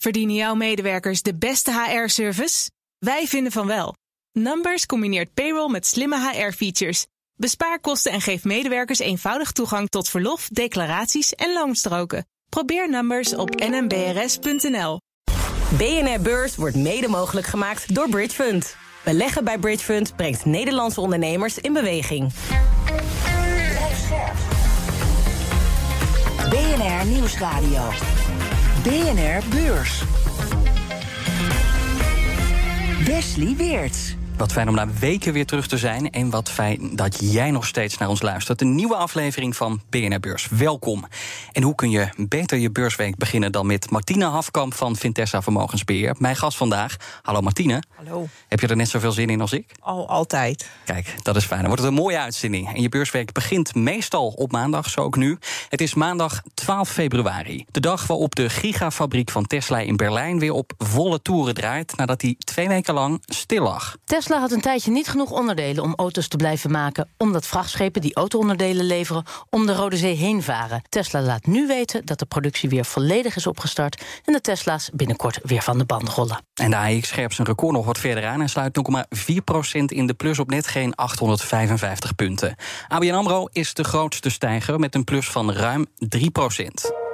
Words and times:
Verdienen 0.00 0.34
jouw 0.34 0.54
medewerkers 0.54 1.22
de 1.22 1.34
beste 1.34 1.72
HR-service? 1.72 2.70
Wij 2.98 3.26
vinden 3.26 3.52
van 3.52 3.66
wel. 3.66 3.94
Numbers 4.32 4.86
combineert 4.86 5.34
payroll 5.34 5.70
met 5.70 5.86
slimme 5.86 6.30
HR-features. 6.30 7.06
Bespaar 7.34 7.80
kosten 7.80 8.12
en 8.12 8.20
geef 8.20 8.44
medewerkers 8.44 8.98
eenvoudig 8.98 9.52
toegang 9.52 9.88
tot 9.88 10.08
verlof, 10.08 10.48
declaraties 10.48 11.34
en 11.34 11.52
loonstroken. 11.52 12.26
Probeer 12.48 12.90
Numbers 12.90 13.34
op 13.34 13.50
nmbrs.nl. 13.54 15.00
BNR 15.68 16.20
Beurs 16.20 16.56
wordt 16.56 16.76
mede 16.76 17.08
mogelijk 17.08 17.46
gemaakt 17.46 17.94
door 17.94 18.08
Bridge 18.08 18.34
Fund. 18.34 18.76
Beleggen 19.04 19.44
bij 19.44 19.58
Bridge 19.58 19.84
Fund 19.84 20.16
brengt 20.16 20.44
Nederlandse 20.44 21.00
ondernemers 21.00 21.58
in 21.58 21.72
beweging. 21.72 22.32
BNR 26.50 27.06
Nieuwsradio. 27.06 27.90
BNR 28.82 29.42
Beurs. 29.50 30.02
Wesley 33.06 33.54
Weerts. 33.54 34.19
Wat 34.40 34.52
fijn 34.52 34.68
om 34.68 34.74
na 34.74 34.88
weken 34.98 35.32
weer 35.32 35.46
terug 35.46 35.66
te 35.66 35.78
zijn. 35.78 36.10
En 36.10 36.30
wat 36.30 36.50
fijn 36.50 36.96
dat 36.96 37.32
jij 37.32 37.50
nog 37.50 37.66
steeds 37.66 37.98
naar 37.98 38.08
ons 38.08 38.22
luistert. 38.22 38.60
Een 38.60 38.74
nieuwe 38.74 38.94
aflevering 38.94 39.56
van 39.56 39.80
BNR 39.90 40.20
Beurs. 40.20 40.48
Welkom. 40.48 41.04
En 41.52 41.62
hoe 41.62 41.74
kun 41.74 41.90
je 41.90 42.08
beter 42.16 42.58
je 42.58 42.70
beursweek 42.70 43.16
beginnen 43.16 43.52
dan 43.52 43.66
met 43.66 43.90
Martine 43.90 44.24
Hafkamp 44.24 44.74
van 44.74 44.96
Vintessa 44.96 45.42
Vermogensbeheer? 45.42 46.14
Mijn 46.18 46.36
gast 46.36 46.56
vandaag. 46.56 46.96
Hallo 47.22 47.40
Martine. 47.40 47.82
Hallo. 47.96 48.28
Heb 48.48 48.60
je 48.60 48.66
er 48.66 48.76
net 48.76 48.88
zoveel 48.88 49.12
zin 49.12 49.28
in 49.28 49.40
als 49.40 49.52
ik? 49.52 49.72
Al 49.80 50.08
altijd. 50.08 50.70
Kijk, 50.84 51.14
dat 51.22 51.36
is 51.36 51.44
fijn. 51.44 51.60
Dan 51.60 51.68
wordt 51.68 51.82
het 51.82 51.92
een 51.92 51.98
mooie 51.98 52.18
uitzending. 52.18 52.74
En 52.74 52.82
je 52.82 52.88
beursweek 52.88 53.32
begint 53.32 53.74
meestal 53.74 54.28
op 54.28 54.52
maandag, 54.52 54.90
zo 54.90 55.00
ook 55.00 55.16
nu. 55.16 55.38
Het 55.68 55.80
is 55.80 55.94
maandag 55.94 56.42
12 56.54 56.88
februari. 56.88 57.64
De 57.70 57.80
dag 57.80 58.06
waarop 58.06 58.34
de 58.34 58.50
gigafabriek 58.50 59.30
van 59.30 59.46
Tesla 59.46 59.78
in 59.78 59.96
Berlijn 59.96 60.38
weer 60.38 60.52
op 60.52 60.72
volle 60.78 61.22
toeren 61.22 61.54
draait. 61.54 61.96
nadat 61.96 62.22
hij 62.22 62.34
twee 62.38 62.68
weken 62.68 62.94
lang 62.94 63.22
stil 63.26 63.62
lag. 63.62 63.96
Tesla 64.04 64.29
had 64.38 64.52
een 64.52 64.60
tijdje 64.60 64.90
niet 64.90 65.08
genoeg 65.08 65.30
onderdelen 65.30 65.82
om 65.82 65.94
auto's 65.96 66.28
te 66.28 66.36
blijven 66.36 66.70
maken, 66.70 67.08
omdat 67.18 67.46
vrachtschepen 67.46 68.00
die 68.00 68.14
auto-onderdelen 68.14 68.84
leveren 68.84 69.24
om 69.50 69.66
de 69.66 69.74
Rode 69.74 69.96
Zee 69.96 70.14
heen 70.14 70.42
varen. 70.42 70.82
Tesla 70.88 71.20
laat 71.20 71.46
nu 71.46 71.66
weten 71.66 72.04
dat 72.04 72.18
de 72.18 72.26
productie 72.26 72.68
weer 72.68 72.84
volledig 72.84 73.36
is 73.36 73.46
opgestart 73.46 74.04
en 74.24 74.32
de 74.32 74.40
Tesla's 74.40 74.90
binnenkort 74.92 75.38
weer 75.42 75.62
van 75.62 75.78
de 75.78 75.84
band 75.84 76.08
rollen. 76.08 76.44
En 76.54 76.70
de 76.70 76.76
AX 76.76 77.08
scherpt 77.08 77.34
zijn 77.34 77.46
record 77.46 77.72
nog 77.72 77.84
wat 77.84 77.98
verder 77.98 78.26
aan 78.26 78.40
en 78.40 78.48
sluit 78.48 78.78
0,4% 78.78 79.84
in 79.86 80.06
de 80.06 80.14
plus 80.14 80.38
op 80.38 80.50
net 80.50 80.66
geen 80.66 80.94
855 80.94 82.14
punten. 82.14 82.54
ABN 82.88 83.12
AMRO 83.12 83.48
is 83.52 83.74
de 83.74 83.84
grootste 83.84 84.30
stijger 84.30 84.78
met 84.78 84.94
een 84.94 85.04
plus 85.04 85.28
van 85.30 85.52
ruim 85.52 85.86
3%. 86.04 87.09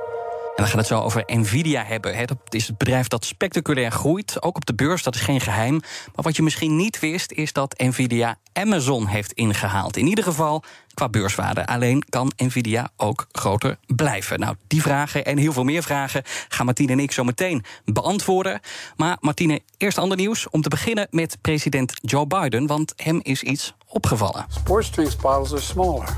En 0.56 0.62
dan 0.62 0.66
gaat 0.66 0.80
het 0.80 0.86
zo 0.86 1.00
over 1.00 1.22
Nvidia 1.26 1.84
hebben. 1.84 2.26
Dat 2.26 2.38
is 2.48 2.66
het 2.66 2.78
bedrijf 2.78 3.08
dat 3.08 3.24
spectaculair 3.24 3.90
groeit, 3.90 4.42
ook 4.42 4.56
op 4.56 4.66
de 4.66 4.74
beurs, 4.74 5.02
dat 5.02 5.14
is 5.14 5.20
geen 5.20 5.40
geheim. 5.40 5.72
Maar 6.14 6.24
wat 6.24 6.36
je 6.36 6.42
misschien 6.42 6.76
niet 6.76 6.98
wist, 6.98 7.32
is 7.32 7.52
dat 7.52 7.78
Nvidia 7.78 8.38
Amazon 8.52 9.06
heeft 9.06 9.32
ingehaald. 9.32 9.96
In 9.96 10.06
ieder 10.06 10.24
geval 10.24 10.64
qua 10.94 11.08
beurswaarde. 11.08 11.66
Alleen 11.66 12.04
kan 12.08 12.32
Nvidia 12.36 12.90
ook 12.96 13.26
groter 13.32 13.78
blijven. 13.86 14.40
Nou, 14.40 14.56
die 14.66 14.82
vragen 14.82 15.24
en 15.24 15.38
heel 15.38 15.52
veel 15.52 15.64
meer 15.64 15.82
vragen 15.82 16.22
gaan 16.48 16.66
Martine 16.66 16.92
en 16.92 17.00
ik 17.00 17.12
zo 17.12 17.24
meteen 17.24 17.64
beantwoorden. 17.84 18.60
Maar 18.96 19.16
Martine, 19.20 19.60
eerst 19.76 19.98
ander 19.98 20.16
nieuws. 20.16 20.50
Om 20.50 20.62
te 20.62 20.68
beginnen 20.68 21.06
met 21.10 21.38
president 21.40 21.92
Joe 22.02 22.26
Biden, 22.26 22.66
want 22.66 22.92
hem 22.96 23.20
is 23.22 23.42
iets 23.42 23.74
opgevallen. 23.86 24.46
Sports 24.48 24.90
are 25.24 25.60
smaller. 25.60 26.16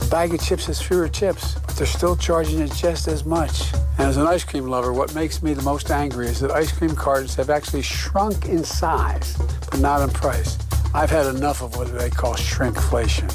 A 0.00 0.06
bag 0.06 0.34
of 0.34 0.42
chips 0.42 0.66
has 0.66 0.80
fewer 0.80 1.08
chips, 1.08 1.54
but 1.66 1.76
they're 1.76 1.86
still 1.86 2.16
charging 2.16 2.60
it 2.60 2.72
just 2.72 3.08
as 3.08 3.24
much. 3.24 3.72
And 3.98 4.08
as 4.08 4.16
an 4.16 4.26
ice 4.26 4.44
cream 4.44 4.66
lover, 4.66 4.92
what 4.92 5.14
makes 5.14 5.42
me 5.42 5.54
the 5.54 5.62
most 5.62 5.90
angry 5.90 6.26
is 6.26 6.40
that 6.40 6.50
ice 6.50 6.72
cream 6.72 6.94
cartons 6.94 7.34
have 7.36 7.50
actually 7.50 7.82
shrunk 7.82 8.46
in 8.46 8.64
size, 8.64 9.36
but 9.70 9.80
not 9.80 10.02
in 10.02 10.10
price. 10.10 10.58
I've 10.94 11.10
had 11.10 11.26
enough 11.26 11.62
of 11.62 11.76
what 11.76 11.96
they 11.96 12.10
call 12.10 12.34
shrinkflation. 12.34 13.28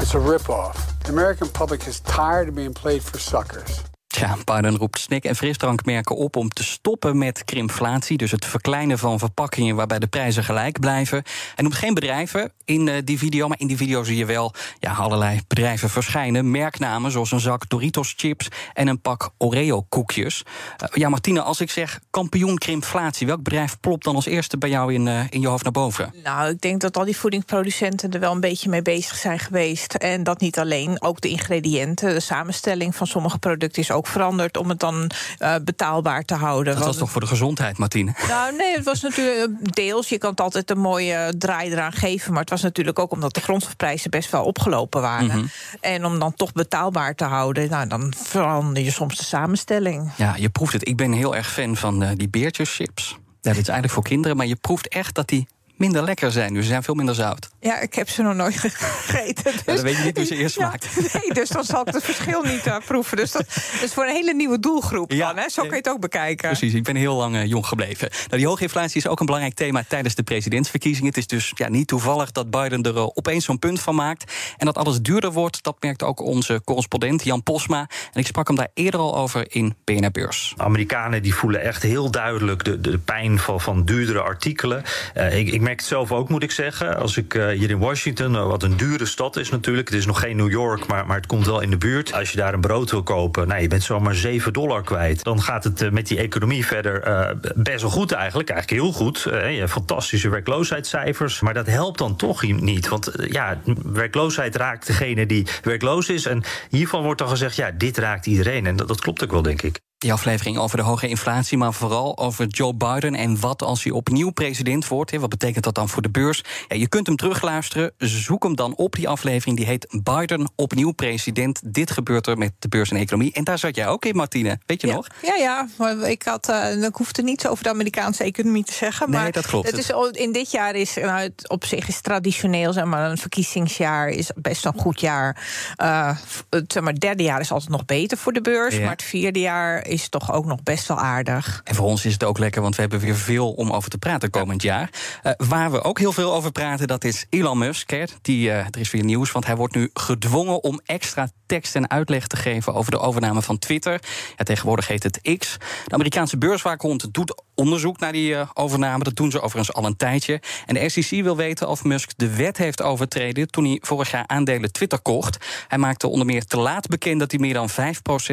It's 0.00 0.14
a 0.14 0.18
ripoff. 0.18 1.02
The 1.02 1.10
American 1.10 1.48
public 1.48 1.86
is 1.86 2.00
tired 2.00 2.48
of 2.48 2.54
being 2.54 2.74
played 2.74 3.02
for 3.02 3.18
suckers. 3.18 3.84
Ja, 4.18 4.36
Biden 4.44 4.76
roept 4.76 4.98
snack- 4.98 5.24
en 5.24 5.36
frisdrankmerken 5.36 6.16
op 6.16 6.36
om 6.36 6.48
te 6.48 6.64
stoppen 6.64 7.18
met 7.18 7.44
krimflatie. 7.44 8.16
Dus 8.16 8.30
het 8.30 8.44
verkleinen 8.44 8.98
van 8.98 9.18
verpakkingen 9.18 9.76
waarbij 9.76 9.98
de 9.98 10.06
prijzen 10.06 10.44
gelijk 10.44 10.80
blijven. 10.80 11.22
Hij 11.54 11.64
noemt 11.64 11.74
geen 11.74 11.94
bedrijven 11.94 12.52
in 12.64 12.86
uh, 12.86 12.94
die 13.04 13.18
video, 13.18 13.48
maar 13.48 13.60
in 13.60 13.66
die 13.66 13.76
video 13.76 14.04
zie 14.04 14.16
je 14.16 14.24
wel 14.24 14.54
ja, 14.78 14.92
allerlei 14.92 15.40
bedrijven 15.46 15.90
verschijnen. 15.90 16.50
Merknamen 16.50 17.10
zoals 17.10 17.30
een 17.30 17.40
zak 17.40 17.68
Doritos 17.68 18.14
chips 18.16 18.48
en 18.72 18.88
een 18.88 19.00
pak 19.00 19.30
Oreo 19.36 19.82
koekjes. 19.88 20.42
Uh, 20.82 20.88
ja, 20.92 21.08
Martine, 21.08 21.42
als 21.42 21.60
ik 21.60 21.70
zeg 21.70 22.00
kampioen 22.10 22.58
krimflatie, 22.58 23.26
welk 23.26 23.42
bedrijf 23.42 23.80
plopt 23.80 24.04
dan 24.04 24.14
als 24.14 24.26
eerste 24.26 24.58
bij 24.58 24.68
jou 24.68 24.94
in, 24.94 25.06
uh, 25.06 25.20
in 25.30 25.40
je 25.40 25.48
hoofd 25.48 25.62
naar 25.62 25.72
boven? 25.72 26.14
Nou, 26.22 26.50
ik 26.50 26.60
denk 26.60 26.80
dat 26.80 26.96
al 26.96 27.04
die 27.04 27.16
voedingsproducenten 27.16 28.10
er 28.10 28.20
wel 28.20 28.32
een 28.32 28.40
beetje 28.40 28.68
mee 28.68 28.82
bezig 28.82 29.16
zijn 29.16 29.38
geweest. 29.38 29.94
En 29.94 30.22
dat 30.22 30.40
niet 30.40 30.58
alleen, 30.58 31.02
ook 31.02 31.20
de 31.20 31.28
ingrediënten, 31.28 32.14
de 32.14 32.20
samenstelling 32.20 32.96
van 32.96 33.06
sommige 33.06 33.38
producten 33.38 33.82
is 33.82 33.90
ook 33.90 34.06
veranderd 34.08 34.56
om 34.56 34.68
het 34.68 34.80
dan 34.80 35.10
uh, 35.38 35.54
betaalbaar 35.64 36.24
te 36.24 36.34
houden. 36.34 36.74
Dat 36.74 36.84
was 36.84 36.96
toch 36.96 37.10
voor 37.10 37.20
de 37.20 37.26
gezondheid, 37.26 37.78
Martine? 37.78 38.14
Nou, 38.28 38.56
nee, 38.56 38.74
het 38.74 38.84
was 38.84 39.00
natuurlijk 39.00 39.74
deels. 39.74 40.08
Je 40.08 40.18
kan 40.18 40.30
het 40.30 40.40
altijd 40.40 40.70
een 40.70 40.78
mooie 40.78 41.34
draai 41.38 41.72
eraan 41.72 41.92
geven. 41.92 42.32
Maar 42.32 42.40
het 42.40 42.50
was 42.50 42.62
natuurlijk 42.62 42.98
ook 42.98 43.12
omdat 43.12 43.34
de 43.34 43.40
grondstofprijzen 43.40 44.10
best 44.10 44.30
wel 44.30 44.44
opgelopen 44.44 45.00
waren. 45.00 45.24
Mm 45.24 45.30
-hmm. 45.30 45.50
En 45.80 46.04
om 46.04 46.18
dan 46.18 46.34
toch 46.34 46.52
betaalbaar 46.52 47.14
te 47.14 47.24
houden, 47.24 47.70
nou, 47.70 47.88
dan 47.88 48.14
verander 48.16 48.82
je 48.82 48.90
soms 48.90 49.16
de 49.16 49.24
samenstelling. 49.24 50.10
Ja, 50.16 50.34
je 50.36 50.48
proeft 50.48 50.72
het. 50.72 50.88
Ik 50.88 50.96
ben 50.96 51.12
heel 51.12 51.36
erg 51.36 51.52
fan 51.52 51.76
van 51.76 52.02
uh, 52.02 52.08
die 52.14 52.28
beertjeschips. 52.28 53.18
Ja, 53.40 53.50
dit 53.50 53.62
is 53.62 53.68
eigenlijk 53.68 53.92
voor 53.92 54.02
kinderen, 54.02 54.36
maar 54.36 54.46
je 54.46 54.56
proeft 54.56 54.88
echt 54.88 55.14
dat 55.14 55.28
die 55.28 55.48
minder 55.78 56.02
lekker 56.02 56.32
zijn. 56.32 56.52
Nu 56.52 56.62
ze 56.62 56.68
zijn 56.68 56.82
veel 56.82 56.94
minder 56.94 57.14
zout. 57.14 57.48
Ja, 57.60 57.80
ik 57.80 57.94
heb 57.94 58.08
ze 58.08 58.22
nog 58.22 58.34
nooit 58.34 58.58
gegeten. 58.64 59.52
Dus... 59.52 59.62
Ja, 59.66 59.74
dan 59.74 59.82
weet 59.82 59.96
je 59.96 60.02
niet 60.02 60.16
hoe 60.16 60.26
ze 60.26 60.36
eerst 60.36 60.56
ja, 60.56 60.68
smaakt. 60.68 60.86
Nee, 61.22 61.32
dus 61.32 61.48
dan 61.48 61.64
zal 61.64 61.80
ik 61.86 61.94
het 61.94 62.04
verschil 62.04 62.42
niet 62.42 62.66
uh, 62.66 62.76
proeven. 62.86 63.16
Dus 63.16 63.32
dat 63.32 63.46
is 63.82 63.92
voor 63.94 64.04
een 64.04 64.14
hele 64.14 64.34
nieuwe 64.34 64.58
doelgroep. 64.58 65.12
Ja, 65.12 65.26
dan, 65.26 65.42
hè? 65.42 65.48
Zo 65.48 65.62
kun 65.62 65.70
je 65.70 65.76
het 65.76 65.88
ook 65.88 66.00
bekijken. 66.00 66.48
Precies, 66.48 66.74
ik 66.74 66.84
ben 66.84 66.96
heel 66.96 67.14
lang 67.14 67.34
uh, 67.34 67.46
jong 67.46 67.66
gebleven. 67.66 68.08
Nou, 68.10 68.36
die 68.36 68.46
hoge 68.46 68.62
inflatie 68.62 68.96
is 68.96 69.06
ook 69.06 69.20
een 69.20 69.26
belangrijk 69.26 69.54
thema 69.54 69.84
tijdens 69.88 70.14
de 70.14 70.22
presidentsverkiezingen. 70.22 71.08
Het 71.08 71.16
is 71.16 71.26
dus 71.26 71.52
ja, 71.54 71.68
niet 71.68 71.86
toevallig 71.86 72.32
dat 72.32 72.50
Biden 72.50 72.82
er 72.82 72.94
uh, 72.94 73.02
opeens 73.02 73.44
zo'n 73.44 73.58
punt 73.58 73.80
van 73.80 73.94
maakt. 73.94 74.32
En 74.56 74.66
dat 74.66 74.76
alles 74.78 75.00
duurder 75.00 75.32
wordt, 75.32 75.62
dat 75.62 75.76
merkt 75.80 76.02
ook 76.02 76.20
onze 76.20 76.60
correspondent 76.64 77.24
Jan 77.24 77.42
Posma. 77.42 77.88
En 78.12 78.20
ik 78.20 78.26
sprak 78.26 78.46
hem 78.46 78.56
daar 78.56 78.70
eerder 78.74 79.00
al 79.00 79.16
over 79.16 79.44
in 79.48 79.76
BNR 79.84 80.10
Beurs. 80.10 80.54
Amerikanen 80.56 81.22
die 81.22 81.34
voelen 81.34 81.60
echt 81.60 81.82
heel 81.82 82.10
duidelijk 82.10 82.64
de, 82.64 82.80
de 82.80 82.98
pijn 82.98 83.38
van, 83.38 83.60
van 83.60 83.84
duurdere 83.84 84.20
artikelen. 84.20 84.84
ik, 85.14 85.52
ik 85.52 85.60
merk 85.68 85.80
het 85.80 85.88
zelf 85.88 86.12
ook, 86.12 86.28
moet 86.28 86.42
ik 86.42 86.50
zeggen. 86.50 86.96
Als 86.98 87.16
ik 87.16 87.34
uh, 87.34 87.48
hier 87.48 87.70
in 87.70 87.78
Washington, 87.78 88.32
uh, 88.32 88.46
wat 88.46 88.62
een 88.62 88.76
dure 88.76 89.06
stad 89.06 89.36
is 89.36 89.50
natuurlijk. 89.50 89.88
Het 89.88 89.98
is 89.98 90.06
nog 90.06 90.20
geen 90.20 90.36
New 90.36 90.50
York, 90.50 90.86
maar, 90.86 91.06
maar 91.06 91.16
het 91.16 91.26
komt 91.26 91.46
wel 91.46 91.60
in 91.60 91.70
de 91.70 91.76
buurt. 91.76 92.12
Als 92.12 92.30
je 92.30 92.36
daar 92.36 92.54
een 92.54 92.60
brood 92.60 92.90
wil 92.90 93.02
kopen, 93.02 93.48
nou, 93.48 93.60
je 93.60 93.68
bent 93.68 93.82
zomaar 93.82 94.14
7 94.14 94.52
dollar 94.52 94.82
kwijt. 94.82 95.24
Dan 95.24 95.42
gaat 95.42 95.64
het 95.64 95.82
uh, 95.82 95.90
met 95.90 96.06
die 96.06 96.18
economie 96.18 96.66
verder 96.66 97.36
best 97.54 97.80
wel 97.80 97.90
goed 97.90 98.12
eigenlijk. 98.12 98.50
Eigenlijk 98.50 98.82
heel 98.82 98.92
goed. 98.92 99.20
je 99.22 99.58
hebt 99.58 99.70
fantastische 99.70 100.28
werkloosheidscijfers. 100.28 101.40
Maar 101.40 101.54
dat 101.54 101.66
helpt 101.66 101.98
dan 101.98 102.16
toch 102.16 102.42
niet. 102.42 102.88
Want 102.88 103.12
ja, 103.30 103.60
werkloosheid 103.82 104.56
raakt 104.56 104.86
degene 104.86 105.26
die 105.26 105.46
werkloos 105.62 106.08
is. 106.08 106.26
En 106.26 106.42
hiervan 106.68 107.02
wordt 107.02 107.18
dan 107.18 107.28
gezegd, 107.28 107.56
ja, 107.56 107.70
dit 107.70 107.98
raakt 107.98 108.26
iedereen. 108.26 108.66
En 108.66 108.76
dat, 108.76 108.88
dat 108.88 109.00
klopt 109.00 109.24
ook 109.24 109.30
wel, 109.30 109.42
denk 109.42 109.62
ik. 109.62 109.80
Die 109.98 110.12
aflevering 110.12 110.58
over 110.58 110.76
de 110.76 110.82
hoge 110.82 111.08
inflatie, 111.08 111.58
maar 111.58 111.72
vooral 111.72 112.18
over 112.18 112.46
Joe 112.46 112.74
Biden 112.74 113.14
en 113.14 113.40
wat 113.40 113.62
als 113.62 113.84
hij 113.84 113.92
opnieuw 113.92 114.30
president 114.30 114.88
wordt. 114.88 115.16
Wat 115.16 115.28
betekent 115.28 115.64
dat 115.64 115.74
dan 115.74 115.88
voor 115.88 116.02
de 116.02 116.10
beurs? 116.10 116.44
Ja, 116.68 116.76
je 116.76 116.88
kunt 116.88 117.06
hem 117.06 117.16
terugluisteren. 117.16 117.92
Zoek 117.98 118.42
hem 118.42 118.56
dan 118.56 118.76
op, 118.76 118.94
die 118.94 119.08
aflevering. 119.08 119.56
Die 119.56 119.66
heet 119.66 120.00
Biden 120.02 120.50
opnieuw 120.54 120.90
president. 120.90 121.60
Dit 121.64 121.90
gebeurt 121.90 122.26
er 122.26 122.38
met 122.38 122.52
de 122.58 122.68
beurs 122.68 122.90
en 122.90 122.96
economie. 122.96 123.32
En 123.32 123.44
daar 123.44 123.58
zat 123.58 123.76
jij 123.76 123.86
ook 123.86 124.04
in, 124.04 124.16
Martine. 124.16 124.58
Weet 124.66 124.80
je 124.80 124.86
ja, 124.86 124.94
nog? 124.94 125.06
Ja, 125.22 125.34
ja. 125.34 125.68
Maar 125.78 125.98
ik, 125.98 126.22
had, 126.22 126.48
uh, 126.50 126.82
ik 126.82 126.94
hoefde 126.94 127.22
niets 127.22 127.46
over 127.46 127.64
de 127.64 127.70
Amerikaanse 127.70 128.24
economie 128.24 128.64
te 128.64 128.72
zeggen. 128.72 129.10
Nee, 129.10 129.20
maar 129.20 129.32
dat 129.32 129.46
klopt. 129.46 129.70
Het 129.70 129.78
is, 129.78 129.90
in 130.12 130.32
dit 130.32 130.50
jaar 130.50 130.74
is 130.74 130.94
nou, 130.94 131.20
het 131.20 131.48
op 131.48 131.64
zich 131.64 131.88
is 131.88 132.00
traditioneel, 132.00 132.72
zeg 132.72 132.84
maar, 132.84 133.10
een 133.10 133.18
verkiezingsjaar 133.18 134.08
is 134.08 134.30
best 134.34 134.64
een 134.64 134.78
goed 134.78 135.00
jaar. 135.00 135.46
Uh, 135.82 136.16
het, 136.50 136.72
zeg 136.72 136.82
maar, 136.82 136.98
derde 136.98 137.22
jaar 137.22 137.40
is 137.40 137.52
altijd 137.52 137.70
nog 137.70 137.84
beter 137.84 138.18
voor 138.18 138.32
de 138.32 138.40
beurs. 138.40 138.74
Ja. 138.74 138.80
Maar 138.80 138.90
het 138.90 139.02
vierde 139.02 139.40
jaar 139.40 139.86
is 139.88 140.08
toch 140.08 140.32
ook 140.32 140.44
nog 140.44 140.62
best 140.62 140.88
wel 140.88 140.98
aardig. 140.98 141.60
En 141.64 141.74
voor 141.74 141.86
ons 141.86 142.04
is 142.04 142.12
het 142.12 142.24
ook 142.24 142.38
lekker, 142.38 142.62
want 142.62 142.74
we 142.74 142.80
hebben 142.80 143.00
weer 143.00 143.16
veel 143.16 143.52
om 143.52 143.72
over 143.72 143.90
te 143.90 143.98
praten 143.98 144.30
komend 144.30 144.62
jaar. 144.62 144.90
Uh, 145.22 145.32
waar 145.36 145.70
we 145.70 145.82
ook 145.82 145.98
heel 145.98 146.12
veel 146.12 146.34
over 146.34 146.52
praten, 146.52 146.86
dat 146.86 147.04
is 147.04 147.26
Elon 147.30 147.58
Musk. 147.58 147.92
Die, 148.22 148.48
uh, 148.48 148.56
er 148.56 148.78
is 148.78 148.90
weer 148.90 149.04
nieuws, 149.04 149.32
want 149.32 149.46
hij 149.46 149.56
wordt 149.56 149.74
nu 149.74 149.90
gedwongen 149.92 150.62
om 150.62 150.80
extra 150.84 151.28
tekst 151.46 151.74
en 151.74 151.90
uitleg 151.90 152.26
te 152.26 152.36
geven 152.36 152.74
over 152.74 152.90
de 152.90 152.98
overname 152.98 153.42
van 153.42 153.58
Twitter. 153.58 154.00
Ja, 154.36 154.44
tegenwoordig 154.44 154.86
heet 154.86 155.02
het 155.02 155.36
X. 155.38 155.56
De 155.84 155.94
Amerikaanse 155.94 156.38
beurswaakhond 156.38 157.14
doet 157.14 157.42
onderzoek 157.58 157.98
naar 157.98 158.12
die 158.12 158.30
uh, 158.30 158.48
overname. 158.54 159.04
Dat 159.04 159.16
doen 159.16 159.30
ze 159.30 159.40
overigens 159.40 159.76
al 159.76 159.84
een 159.84 159.96
tijdje. 159.96 160.40
En 160.66 160.74
de 160.74 160.88
SEC 160.88 161.22
wil 161.22 161.36
weten 161.36 161.68
of 161.68 161.84
Musk 161.84 162.10
de 162.16 162.36
wet 162.36 162.56
heeft 162.56 162.82
overtreden 162.82 163.50
toen 163.50 163.64
hij 163.64 163.78
vorig 163.82 164.10
jaar 164.10 164.26
aandelen 164.26 164.72
Twitter 164.72 165.00
kocht. 165.00 165.46
Hij 165.68 165.78
maakte 165.78 166.08
onder 166.08 166.26
meer 166.26 166.44
te 166.44 166.58
laat 166.58 166.86
bekend 166.86 167.20
dat 167.20 167.30
hij 167.30 167.40
meer 167.40 167.54
dan 167.54 167.70
5% 167.70 167.74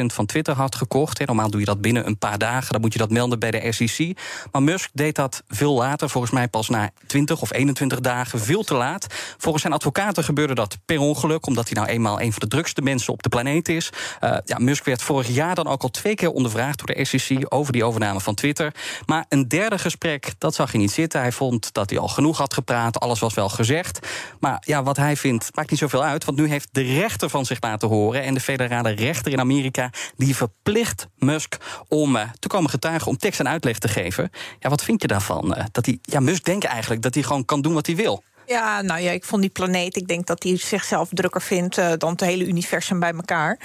van 0.06 0.26
Twitter 0.26 0.54
had 0.54 0.76
gekocht. 0.76 1.26
normaal 1.26 1.50
doe 1.50 1.60
je 1.60 1.66
dat 1.66 1.82
binnen 1.82 2.08
een 2.08 2.18
paar 2.18 2.38
dagen. 2.38 2.72
Dan 2.72 2.82
moet 2.82 2.94
je 2.94 3.00
dat 3.00 3.10
melden 3.10 3.40
bij 3.40 3.52
de 3.52 3.72
SEC. 3.72 4.18
Maar 4.52 4.64
Musk 4.64 4.90
deed 4.94 5.16
dat 5.16 5.44
veel 5.48 5.74
later, 5.74 6.10
volgens 6.10 6.34
mij 6.34 6.48
pas 6.48 6.70
na 6.70 6.92
20 7.08 7.42
of 7.42 7.54
21 7.54 8.00
dagen, 8.00 8.40
veel 8.40 8.64
te 8.64 8.74
laat. 8.74 9.08
Volgens 9.38 9.62
zijn 9.62 9.74
advocaten 9.74 10.24
gebeurde 10.24 10.56
dat 10.56 10.78
per 10.86 11.00
ongeluk, 11.00 11.46
omdat 11.46 11.70
hij 11.70 11.74
nou 11.74 11.88
eenmaal 11.88 12.22
een 12.22 12.32
van 12.32 12.40
de 12.40 12.48
drukste 12.48 12.82
mensen 12.82 13.14
op 13.14 13.24
de 13.24 13.30
planeet 13.30 13.70
is. 13.70 13.90
Uh, 14.24 14.38
ja, 14.46 14.58
Musk 14.58 14.86
werd 14.86 15.02
vorig 15.02 15.28
jaar 15.28 15.56
dan 15.56 15.68
ook 15.68 15.84
al 15.84 15.90
twee 15.90 16.16
keer 16.16 16.32
ondervraagd 16.32 16.78
door 16.78 16.96
de 16.96 17.06
SEC 17.06 17.46
over 17.50 17.74
die 17.74 17.84
overname 17.84 18.20
van 18.20 18.36
Twitter. 18.36 18.74
Maar 19.06 19.15
een 19.30 19.48
derde 19.48 19.78
gesprek, 19.78 20.34
dat 20.38 20.56
zag 20.56 20.72
hij 20.72 20.80
niet 20.80 20.92
zitten. 20.92 21.20
Hij 21.20 21.32
vond 21.32 21.74
dat 21.74 21.90
hij 21.90 22.00
al 22.00 22.08
genoeg 22.08 22.38
had 22.38 22.54
gepraat, 22.54 23.00
alles 23.00 23.20
was 23.20 23.34
wel 23.34 23.50
gezegd. 23.50 24.08
Maar 24.40 24.64
ja, 24.66 24.84
wat 24.84 24.98
hij 24.98 25.16
vindt, 25.16 25.56
maakt 25.56 25.70
niet 25.70 25.80
zoveel 25.80 26.04
uit. 26.04 26.26
Want 26.26 26.38
nu 26.38 26.48
heeft 26.48 26.70
de 26.72 26.82
rechter 26.82 27.30
van 27.30 27.46
zich 27.46 27.62
laten 27.62 27.88
horen. 27.88 28.24
En 28.24 28.34
de 28.34 28.40
federale 28.40 28.90
rechter 28.90 29.32
in 29.32 29.40
Amerika, 29.40 29.90
die 30.18 30.36
verplicht 30.36 31.08
Musk 31.18 31.58
om 31.88 32.16
uh, 32.16 32.22
te 32.40 32.48
komen 32.48 32.70
getuigen, 32.70 33.08
om 33.08 33.18
tekst 33.18 33.40
en 33.40 33.48
uitleg 33.48 33.78
te 33.78 33.88
geven. 33.88 34.30
Ja, 34.60 34.70
wat 34.70 34.84
vind 34.84 35.02
je 35.02 35.08
daarvan? 35.08 35.58
Uh, 35.58 35.64
dat 35.72 35.86
hij, 35.86 36.00
ja, 36.02 36.20
Musk 36.20 36.44
denkt 36.44 36.66
eigenlijk 36.66 37.02
dat 37.02 37.14
hij 37.14 37.24
gewoon 37.24 37.46
kan 37.46 37.62
doen 37.62 37.74
wat 37.74 37.86
hij 37.86 37.96
wil. 37.96 38.24
Ja, 38.48 38.82
nou 38.82 39.02
ja, 39.02 39.12
ik 39.12 39.24
vond 39.24 39.42
die 39.42 39.52
planeet, 39.52 39.96
ik 39.96 40.08
denk 40.08 40.26
dat 40.26 40.44
hij 40.44 40.58
zichzelf 40.58 41.10
drukker 41.12 41.42
vindt 41.42 41.78
uh, 41.78 41.92
dan 41.98 42.12
het 42.12 42.22
hele 42.22 42.46
universum 42.46 43.00
bij 43.00 43.14
elkaar. 43.14 43.60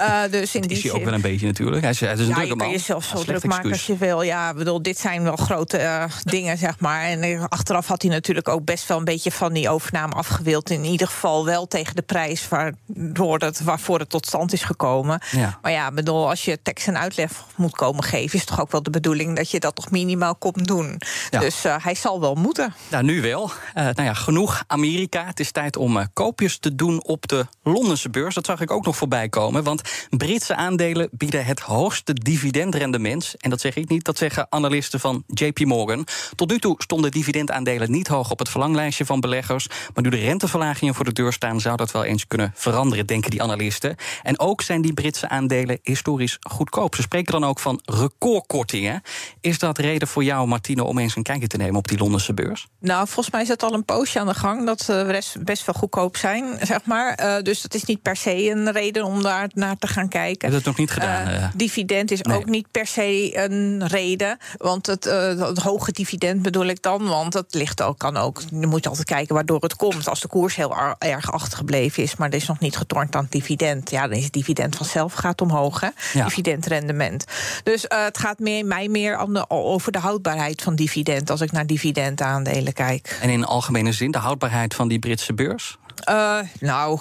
Uh, 0.00 0.22
dus 0.30 0.54
in 0.54 0.60
die 0.60 0.76
is 0.76 0.82
hij 0.82 0.92
ook 0.92 1.04
wel 1.04 1.12
een 1.12 1.20
beetje 1.20 1.46
natuurlijk. 1.46 1.82
Hij 1.82 1.90
is, 1.90 2.00
hij 2.00 2.12
is 2.12 2.18
een 2.18 2.26
ja, 2.26 2.34
drukke 2.34 2.50
je 2.50 2.56
man. 2.56 2.66
kan 2.66 2.76
jezelf 2.76 3.04
zo 3.04 3.24
druk 3.24 3.44
maken 3.44 3.70
als 3.70 3.86
je 3.86 3.96
wil. 3.96 4.22
Ja, 4.22 4.54
bedoel, 4.54 4.82
dit 4.82 4.98
zijn 4.98 5.22
wel 5.22 5.36
grote 5.36 5.78
uh, 5.78 6.04
dingen, 6.22 6.58
zeg 6.58 6.80
maar. 6.80 7.02
En 7.02 7.48
achteraf 7.48 7.86
had 7.86 8.02
hij 8.02 8.10
natuurlijk 8.10 8.48
ook 8.48 8.64
best 8.64 8.88
wel 8.88 8.98
een 8.98 9.04
beetje 9.04 9.30
van 9.30 9.52
die 9.52 9.68
overname 9.68 10.12
afgewild. 10.14 10.70
In 10.70 10.84
ieder 10.84 11.06
geval 11.06 11.44
wel 11.44 11.66
tegen 11.66 11.94
de 11.94 12.02
prijs 12.02 12.48
waardoor 12.48 13.38
het, 13.38 13.62
waarvoor 13.62 13.98
het 13.98 14.10
tot 14.10 14.26
stand 14.26 14.52
is 14.52 14.62
gekomen. 14.62 15.20
Ja. 15.30 15.58
Maar 15.62 15.72
ja, 15.72 15.90
bedoel, 15.90 16.28
als 16.28 16.44
je 16.44 16.58
tekst 16.62 16.88
en 16.88 16.98
uitleg 16.98 17.30
moet 17.56 17.76
komen 17.76 18.04
geven, 18.04 18.38
is 18.38 18.44
toch 18.44 18.60
ook 18.60 18.70
wel 18.70 18.82
de 18.82 18.90
bedoeling 18.90 19.36
dat 19.36 19.50
je 19.50 19.60
dat 19.60 19.74
toch 19.74 19.90
minimaal 19.90 20.34
komt 20.34 20.66
doen. 20.66 21.00
Ja. 21.30 21.40
Dus 21.40 21.62
hij 21.82 21.94
zal 21.94 22.20
wel 22.20 22.34
moeten. 22.34 22.74
Nou, 22.90 23.04
nu 23.04 23.22
wel. 23.22 23.50
nou 23.74 24.02
ja, 24.02 24.14
genoeg 24.24 24.64
Amerika. 24.66 25.24
Het 25.24 25.40
is 25.40 25.50
tijd 25.50 25.76
om 25.76 25.96
uh, 25.96 26.04
koopjes 26.12 26.58
te 26.58 26.74
doen 26.74 27.04
op 27.04 27.28
de 27.28 27.46
Londense 27.62 28.10
beurs. 28.10 28.34
Dat 28.34 28.46
zag 28.46 28.60
ik 28.60 28.70
ook 28.70 28.84
nog 28.84 28.96
voorbij 28.96 29.28
komen. 29.28 29.62
Want 29.62 29.82
Britse 30.10 30.54
aandelen 30.54 31.08
bieden 31.12 31.44
het 31.44 31.60
hoogste 31.60 32.12
dividendrendement. 32.12 33.34
En 33.38 33.50
dat 33.50 33.60
zeg 33.60 33.76
ik 33.76 33.88
niet, 33.88 34.04
dat 34.04 34.18
zeggen 34.18 34.46
analisten 34.50 35.00
van 35.00 35.24
JP 35.26 35.64
Morgan. 35.64 36.06
Tot 36.34 36.50
nu 36.50 36.58
toe 36.58 36.74
stonden 36.78 37.10
dividendaandelen 37.10 37.90
niet 37.90 38.08
hoog 38.08 38.30
op 38.30 38.38
het 38.38 38.48
verlanglijstje 38.48 39.06
van 39.06 39.20
beleggers. 39.20 39.66
Maar 39.94 40.04
nu 40.04 40.10
de 40.10 40.16
renteverlagingen 40.16 40.94
voor 40.94 41.04
de 41.04 41.12
deur 41.12 41.32
staan, 41.32 41.60
zou 41.60 41.76
dat 41.76 41.90
wel 41.90 42.04
eens 42.04 42.26
kunnen 42.26 42.52
veranderen, 42.54 43.06
denken 43.06 43.30
die 43.30 43.42
analisten. 43.42 43.96
En 44.22 44.38
ook 44.38 44.62
zijn 44.62 44.82
die 44.82 44.94
Britse 44.94 45.28
aandelen 45.28 45.78
historisch 45.82 46.36
goedkoop. 46.40 46.94
Ze 46.94 47.02
spreken 47.02 47.32
dan 47.32 47.44
ook 47.44 47.58
van 47.58 47.80
recordkortingen. 47.84 49.02
Is 49.40 49.58
dat 49.58 49.78
reden 49.78 50.08
voor 50.08 50.24
jou, 50.24 50.46
Martine, 50.46 50.84
om 50.84 50.98
eens 50.98 51.16
een 51.16 51.22
kijkje 51.22 51.46
te 51.46 51.56
nemen 51.56 51.76
op 51.76 51.88
die 51.88 51.98
Londense 51.98 52.34
beurs? 52.34 52.66
Nou, 52.80 53.06
volgens 53.06 53.30
mij 53.30 53.42
is 53.42 53.48
dat 53.48 53.62
al 53.62 53.72
een 53.72 53.84
poosje 53.84 54.13
aan 54.16 54.26
de 54.26 54.34
gang 54.34 54.66
dat 54.66 54.80
de 54.86 55.02
rest 55.02 55.44
best 55.44 55.66
wel 55.66 55.74
goedkoop 55.74 56.16
zijn, 56.16 56.44
zeg 56.66 56.84
maar. 56.84 57.20
Uh, 57.20 57.42
dus 57.42 57.62
dat 57.62 57.74
is 57.74 57.84
niet 57.84 58.02
per 58.02 58.16
se 58.16 58.50
een 58.50 58.72
reden 58.72 59.04
om 59.04 59.22
daar 59.22 59.48
naar 59.54 59.76
te 59.78 59.86
gaan 59.86 60.08
kijken. 60.08 60.48
Heb 60.48 60.56
dat 60.56 60.66
nog 60.66 60.76
niet 60.76 60.90
gedaan? 60.90 61.28
Uh, 61.28 61.48
dividend 61.54 62.10
is 62.10 62.22
nee. 62.22 62.36
ook 62.36 62.46
niet 62.46 62.70
per 62.70 62.86
se 62.86 63.38
een 63.38 63.86
reden. 63.86 64.38
Want 64.56 64.86
het, 64.86 65.06
uh, 65.06 65.28
het, 65.28 65.58
hoge 65.58 65.92
dividend 65.92 66.42
bedoel 66.42 66.66
ik 66.66 66.82
dan. 66.82 67.06
Want 67.06 67.32
dat 67.32 67.54
ligt 67.54 67.82
ook, 67.82 67.98
kan 67.98 68.16
ook. 68.16 68.42
Je 68.60 68.66
moet 68.66 68.86
altijd 68.86 69.06
kijken 69.06 69.34
waardoor 69.34 69.60
het 69.60 69.76
komt. 69.76 70.08
Als 70.08 70.20
de 70.20 70.28
koers 70.28 70.56
heel 70.56 70.96
erg 70.98 71.32
achtergebleven 71.32 72.02
is, 72.02 72.16
maar 72.16 72.28
er 72.28 72.34
is 72.34 72.46
nog 72.46 72.58
niet 72.58 72.76
getornd 72.76 73.16
aan 73.16 73.22
het 73.22 73.32
dividend. 73.32 73.90
Ja, 73.90 74.08
dan 74.08 74.16
is 74.16 74.24
het 74.24 74.32
dividend 74.32 74.76
vanzelf 74.76 75.12
gaat 75.12 75.40
omhoog. 75.40 75.80
Hè? 75.80 75.88
Ja. 76.12 76.24
Dividendrendement. 76.24 77.24
Dus 77.62 77.84
het 77.88 78.18
gaat 78.18 78.38
meer, 78.38 78.66
mij 78.66 78.88
meer 78.88 79.26
de, 79.28 79.50
over 79.50 79.92
de 79.92 79.98
houdbaarheid 79.98 80.62
van 80.62 80.74
dividend. 80.74 81.30
Als 81.30 81.40
ik 81.40 81.52
naar 81.52 81.66
dividendaandelen 81.66 82.72
kijk. 82.72 83.18
En 83.20 83.30
in 83.30 83.44
algemene 83.44 83.92
zin, 83.92 84.03
de 84.10 84.18
houdbaarheid 84.18 84.74
van 84.74 84.88
die 84.88 84.98
Britse 84.98 85.34
beurs? 85.34 85.78
Uh, 86.08 86.38
nou, 86.60 87.00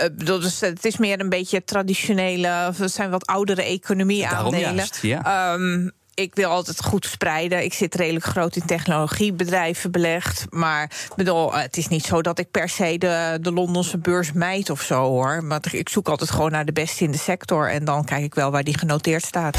uh, 0.00 0.06
dus, 0.40 0.60
het 0.60 0.84
is 0.84 0.96
meer 0.96 1.20
een 1.20 1.28
beetje 1.28 1.64
traditionele, 1.64 2.46
het 2.76 2.92
zijn 2.92 3.10
wat 3.10 3.26
oudere 3.26 3.62
economie-aandelen. 3.62 4.86
Ja. 5.00 5.52
Um, 5.52 5.92
ik 6.14 6.34
wil 6.34 6.48
altijd 6.48 6.84
goed 6.84 7.06
spreiden. 7.06 7.64
Ik 7.64 7.72
zit 7.72 7.94
redelijk 7.94 8.24
groot 8.24 8.56
in 8.56 8.66
technologiebedrijven 8.66 9.90
belegd. 9.90 10.46
Maar 10.50 10.90
bedoel, 11.16 11.54
het 11.54 11.76
is 11.76 11.88
niet 11.88 12.04
zo 12.04 12.20
dat 12.20 12.38
ik 12.38 12.50
per 12.50 12.68
se 12.68 12.98
de, 12.98 13.38
de 13.40 13.52
Londense 13.52 13.98
beurs 13.98 14.32
mijt 14.32 14.70
of 14.70 14.80
zo 14.80 15.02
hoor. 15.02 15.44
Maar 15.44 15.60
ik 15.70 15.88
zoek 15.88 16.08
altijd 16.08 16.30
gewoon 16.30 16.50
naar 16.50 16.64
de 16.64 16.72
beste 16.72 17.04
in 17.04 17.10
de 17.10 17.18
sector. 17.18 17.70
En 17.70 17.84
dan 17.84 18.04
kijk 18.04 18.24
ik 18.24 18.34
wel 18.34 18.50
waar 18.50 18.64
die 18.64 18.78
genoteerd 18.78 19.24
staat. 19.24 19.58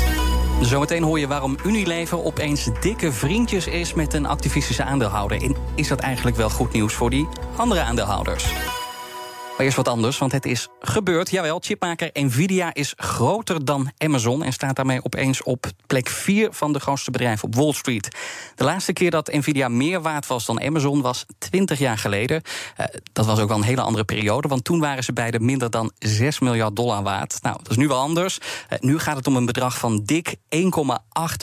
Zometeen 0.62 1.04
hoor 1.04 1.20
je 1.20 1.28
waarom 1.28 1.58
Unilever 1.66 2.24
opeens 2.24 2.70
dikke 2.82 3.12
vriendjes 3.12 3.68
is 3.68 3.94
met 3.94 4.14
een 4.14 4.26
activistische 4.26 4.84
aandeelhouder. 4.84 5.42
En 5.42 5.56
is 5.76 5.88
dat 5.88 6.00
eigenlijk 6.00 6.38
wel 6.38 6.50
goed 6.50 6.74
nieuws 6.74 6.94
voor 6.94 7.10
die 7.10 7.28
andere 7.56 7.82
aandeelhouders? 7.82 8.46
Eerst 9.64 9.78
wat 9.78 9.88
anders, 9.88 10.18
want 10.18 10.32
het 10.32 10.46
is 10.46 10.68
gebeurd. 10.80 11.30
Jawel, 11.30 11.60
chipmaker 11.60 12.10
Nvidia 12.14 12.74
is 12.74 12.94
groter 12.98 13.66
dan 13.66 13.92
Amazon... 13.98 14.44
en 14.44 14.54
staat 14.54 14.76
daarmee 14.76 15.04
opeens 15.04 15.44
op 15.44 15.66
plek 15.88 16.10
4 16.10 16.48
van 16.52 16.74
de 16.74 16.80
grootste 16.80 17.12
bedrijven 17.12 17.48
op 17.48 17.56
Wall 17.56 17.74
Street. 17.74 18.18
De 18.56 18.64
laatste 18.64 18.94
keer 18.94 19.12
dat 19.12 19.32
Nvidia 19.32 19.68
meer 19.68 20.02
waard 20.02 20.28
was 20.28 20.46
dan 20.46 20.62
Amazon 20.62 21.02
was 21.02 21.26
20 21.38 21.80
jaar 21.80 21.98
geleden. 21.98 22.42
Uh, 22.80 22.86
dat 23.14 23.26
was 23.26 23.40
ook 23.40 23.48
wel 23.48 23.58
een 23.58 23.64
hele 23.64 23.82
andere 23.82 24.04
periode, 24.04 24.48
want 24.48 24.64
toen 24.64 24.80
waren 24.80 25.04
ze 25.04 25.14
beide 25.14 25.40
minder 25.40 25.70
dan 25.70 25.92
6 26.00 26.40
miljard 26.40 26.76
dollar 26.76 27.04
waard. 27.04 27.38
Nou, 27.42 27.58
dat 27.58 27.70
is 27.70 27.78
nu 27.78 27.88
wel 27.88 28.00
anders. 28.00 28.38
Uh, 28.38 28.80
nu 28.80 29.00
gaat 29.00 29.16
het 29.16 29.28
om 29.28 29.36
een 29.36 29.46
bedrag 29.46 29.78
van 29.78 30.02
dik 30.06 30.36
1,8 30.36 30.42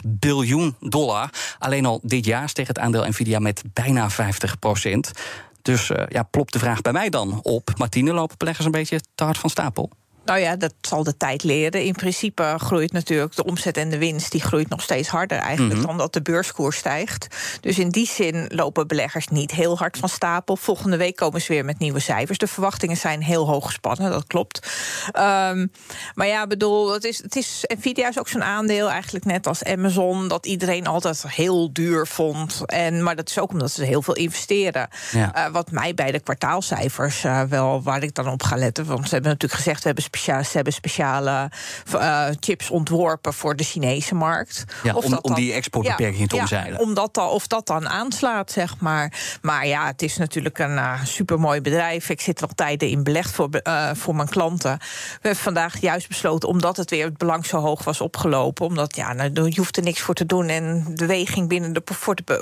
biljoen 0.06 0.76
dollar. 0.80 1.30
Alleen 1.58 1.86
al 1.86 2.00
dit 2.02 2.24
jaar 2.24 2.48
steeg 2.48 2.66
het 2.66 2.78
aandeel 2.78 3.06
Nvidia 3.08 3.38
met 3.38 3.62
bijna 3.72 4.10
50 4.10 4.58
procent. 4.58 5.12
Dus 5.62 5.90
uh, 5.90 6.02
ja, 6.08 6.22
plopt 6.22 6.52
de 6.52 6.58
vraag 6.58 6.80
bij 6.80 6.92
mij 6.92 7.08
dan 7.08 7.40
op. 7.42 7.70
Martine, 7.76 8.12
lopen 8.12 8.38
beleggers 8.38 8.66
een 8.66 8.72
beetje 8.72 9.00
te 9.14 9.24
hard 9.24 9.38
van 9.38 9.50
stapel? 9.50 9.90
Nou 10.24 10.40
ja, 10.40 10.56
dat 10.56 10.74
zal 10.80 11.02
de 11.02 11.16
tijd 11.16 11.42
leren. 11.42 11.84
In 11.84 11.92
principe 11.92 12.54
groeit 12.58 12.92
natuurlijk 12.92 13.36
de 13.36 13.44
omzet 13.44 13.76
en 13.76 13.90
de 13.90 13.98
winst... 13.98 14.32
die 14.32 14.40
groeit 14.40 14.68
nog 14.68 14.82
steeds 14.82 15.08
harder 15.08 15.38
eigenlijk 15.38 15.74
mm 15.74 15.78
-hmm. 15.78 15.86
dan 15.86 15.98
dat 15.98 16.12
de 16.12 16.22
beurskoers 16.22 16.76
stijgt. 16.76 17.26
Dus 17.60 17.78
in 17.78 17.88
die 17.88 18.06
zin 18.06 18.44
lopen 18.48 18.86
beleggers 18.86 19.28
niet 19.28 19.50
heel 19.50 19.78
hard 19.78 19.96
van 19.96 20.08
stapel. 20.08 20.56
Volgende 20.56 20.96
week 20.96 21.16
komen 21.16 21.40
ze 21.40 21.52
weer 21.52 21.64
met 21.64 21.78
nieuwe 21.78 21.98
cijfers. 21.98 22.38
De 22.38 22.46
verwachtingen 22.46 22.96
zijn 22.96 23.22
heel 23.22 23.46
hoog 23.46 23.64
gespannen, 23.66 24.10
dat 24.10 24.26
klopt. 24.26 24.68
Um, 25.06 25.72
maar 26.14 26.26
ja, 26.26 26.46
bedoel, 26.46 26.92
het 26.92 27.04
is, 27.04 27.22
het 27.22 27.36
is, 27.36 27.64
Nvidia 27.76 28.08
is 28.08 28.18
ook 28.18 28.28
zo'n 28.28 28.44
aandeel... 28.44 28.90
eigenlijk 28.90 29.24
net 29.24 29.46
als 29.46 29.64
Amazon, 29.64 30.28
dat 30.28 30.46
iedereen 30.46 30.86
altijd 30.86 31.24
heel 31.26 31.72
duur 31.72 32.06
vond. 32.06 32.62
En, 32.66 33.02
maar 33.02 33.16
dat 33.16 33.28
is 33.28 33.38
ook 33.38 33.50
omdat 33.50 33.70
ze 33.70 33.84
heel 33.84 34.02
veel 34.02 34.14
investeren. 34.14 34.88
Ja. 35.12 35.46
Uh, 35.46 35.52
wat 35.52 35.70
mij 35.70 35.94
bij 35.94 36.12
de 36.12 36.20
kwartaalcijfers 36.20 37.24
uh, 37.24 37.42
wel, 37.42 37.82
waar 37.82 38.02
ik 38.02 38.14
dan 38.14 38.28
op 38.28 38.42
ga 38.42 38.56
letten... 38.56 38.86
want 38.86 39.08
ze 39.08 39.14
hebben 39.14 39.30
natuurlijk 39.30 39.60
gezegd... 39.60 39.78
we 39.78 39.86
hebben 39.86 40.04
speciaal, 40.10 40.44
ze 40.44 40.50
hebben 40.52 40.72
speciale 40.72 41.50
uh, 41.94 42.26
chips 42.40 42.70
ontworpen 42.70 43.34
voor 43.34 43.56
de 43.56 43.64
Chinese 43.64 44.14
markt. 44.14 44.64
Ja, 44.82 44.94
of 44.94 45.04
om, 45.04 45.18
om 45.22 45.34
die 45.34 45.52
exportbeperking 45.52 46.20
ja, 46.20 46.26
te 46.26 46.36
omzeilen. 46.36 46.72
Ja, 46.72 46.78
omdat 46.78 47.14
dat, 47.14 47.30
of 47.30 47.46
dat 47.46 47.66
dan 47.66 47.88
aanslaat, 47.88 48.50
zeg 48.50 48.78
maar. 48.78 49.38
Maar 49.42 49.66
ja, 49.66 49.86
het 49.86 50.02
is 50.02 50.16
natuurlijk 50.16 50.58
een 50.58 50.74
uh, 50.74 51.04
supermooi 51.04 51.60
bedrijf. 51.60 52.08
Ik 52.08 52.20
zit 52.20 52.40
er 52.40 52.46
al 52.46 52.54
tijden 52.54 52.88
in 52.88 53.02
belegd 53.02 53.30
voor, 53.30 53.48
uh, 53.62 53.90
voor 53.94 54.14
mijn 54.14 54.28
klanten. 54.28 54.78
We 54.78 55.18
hebben 55.20 55.36
vandaag 55.36 55.80
juist 55.80 56.08
besloten, 56.08 56.48
omdat 56.48 56.76
het 56.76 56.90
weer 56.90 57.04
het 57.04 57.18
belang 57.18 57.46
zo 57.46 57.58
hoog 57.58 57.84
was 57.84 58.00
opgelopen. 58.00 58.66
Omdat 58.66 58.96
ja, 58.96 59.12
nou, 59.12 59.32
je 59.32 59.56
hoeft 59.56 59.76
er 59.76 59.82
niks 59.82 60.00
voor 60.00 60.14
te 60.14 60.26
doen. 60.26 60.48
En 60.48 60.84
de 60.94 61.06
weging 61.06 61.48
binnen 61.48 61.72
de, 61.72 61.82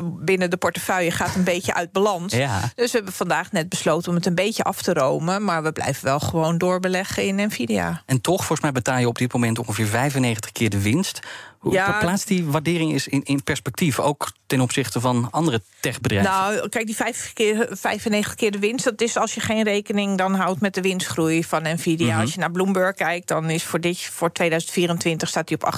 binnen 0.03 0.51
de 0.51 0.57
portefeuille 0.57 1.11
gaat 1.11 1.35
een 1.35 1.45
beetje 1.45 1.75
uit 1.75 1.93
balans. 1.93 2.35
Ja. 2.35 2.61
Dus 2.75 2.91
we 2.91 2.97
hebben 2.97 3.13
vandaag 3.13 3.53
net 3.53 3.69
besloten 3.69 4.09
om 4.09 4.15
het 4.15 4.27
een 4.27 4.35
beetje 4.35 4.63
af 4.63 4.83
te 4.83 4.93
romen. 4.93 5.45
Maar 5.45 5.63
we 5.63 5.73
blijven 5.73 6.05
wel 6.05 6.21
gewoon 6.21 6.59
doorbeleggen 6.59 7.27
in 7.27 7.39
Nvidia. 7.59 8.03
En 8.07 8.21
toch, 8.21 8.37
volgens 8.37 8.61
mij 8.61 8.73
betaal 8.73 8.99
je 8.99 9.09
op 9.09 9.19
dit 9.19 9.33
moment 9.33 9.59
ongeveer 9.59 9.87
95 9.87 10.53
keer 10.53 10.71
de 10.71 10.83
winst. 10.83 11.21
Hoe 11.59 11.73
ja, 11.73 11.99
plaatst 11.99 12.29
die 12.29 12.45
waardering 12.45 12.93
is 12.93 13.09
in, 13.09 13.23
in 13.25 13.43
perspectief, 13.43 14.01
ook 14.01 14.33
ten 14.47 14.61
opzichte 14.61 15.01
van 15.01 15.29
andere 15.31 15.63
techbedrijven? 15.81 16.31
Nou, 16.31 16.69
kijk, 16.69 16.87
die 16.87 16.97
5 16.97 17.31
keer, 17.35 17.67
95 17.71 18.35
keer 18.35 18.51
de 18.51 18.59
winst, 18.59 18.85
dat 18.85 19.01
is 19.01 19.17
als 19.17 19.35
je 19.35 19.41
geen 19.41 19.63
rekening 19.63 20.19
dan 20.19 20.35
houdt 20.35 20.61
met 20.61 20.75
de 20.75 20.81
winstgroei 20.81 21.45
van 21.45 21.63
Nvidia. 21.63 22.07
Mm 22.07 22.13
-hmm. 22.13 22.21
Als 22.21 22.35
je 22.35 22.41
naar 22.41 22.51
Bloomberg 22.51 22.95
kijkt, 22.95 23.29
dan 23.29 23.51
is 23.51 23.65
voor, 23.65 23.81
dit, 23.81 24.01
voor 24.01 24.33
2024 24.33 25.29
staat 25.29 25.49
hij 25.49 25.59
op 25.61 25.75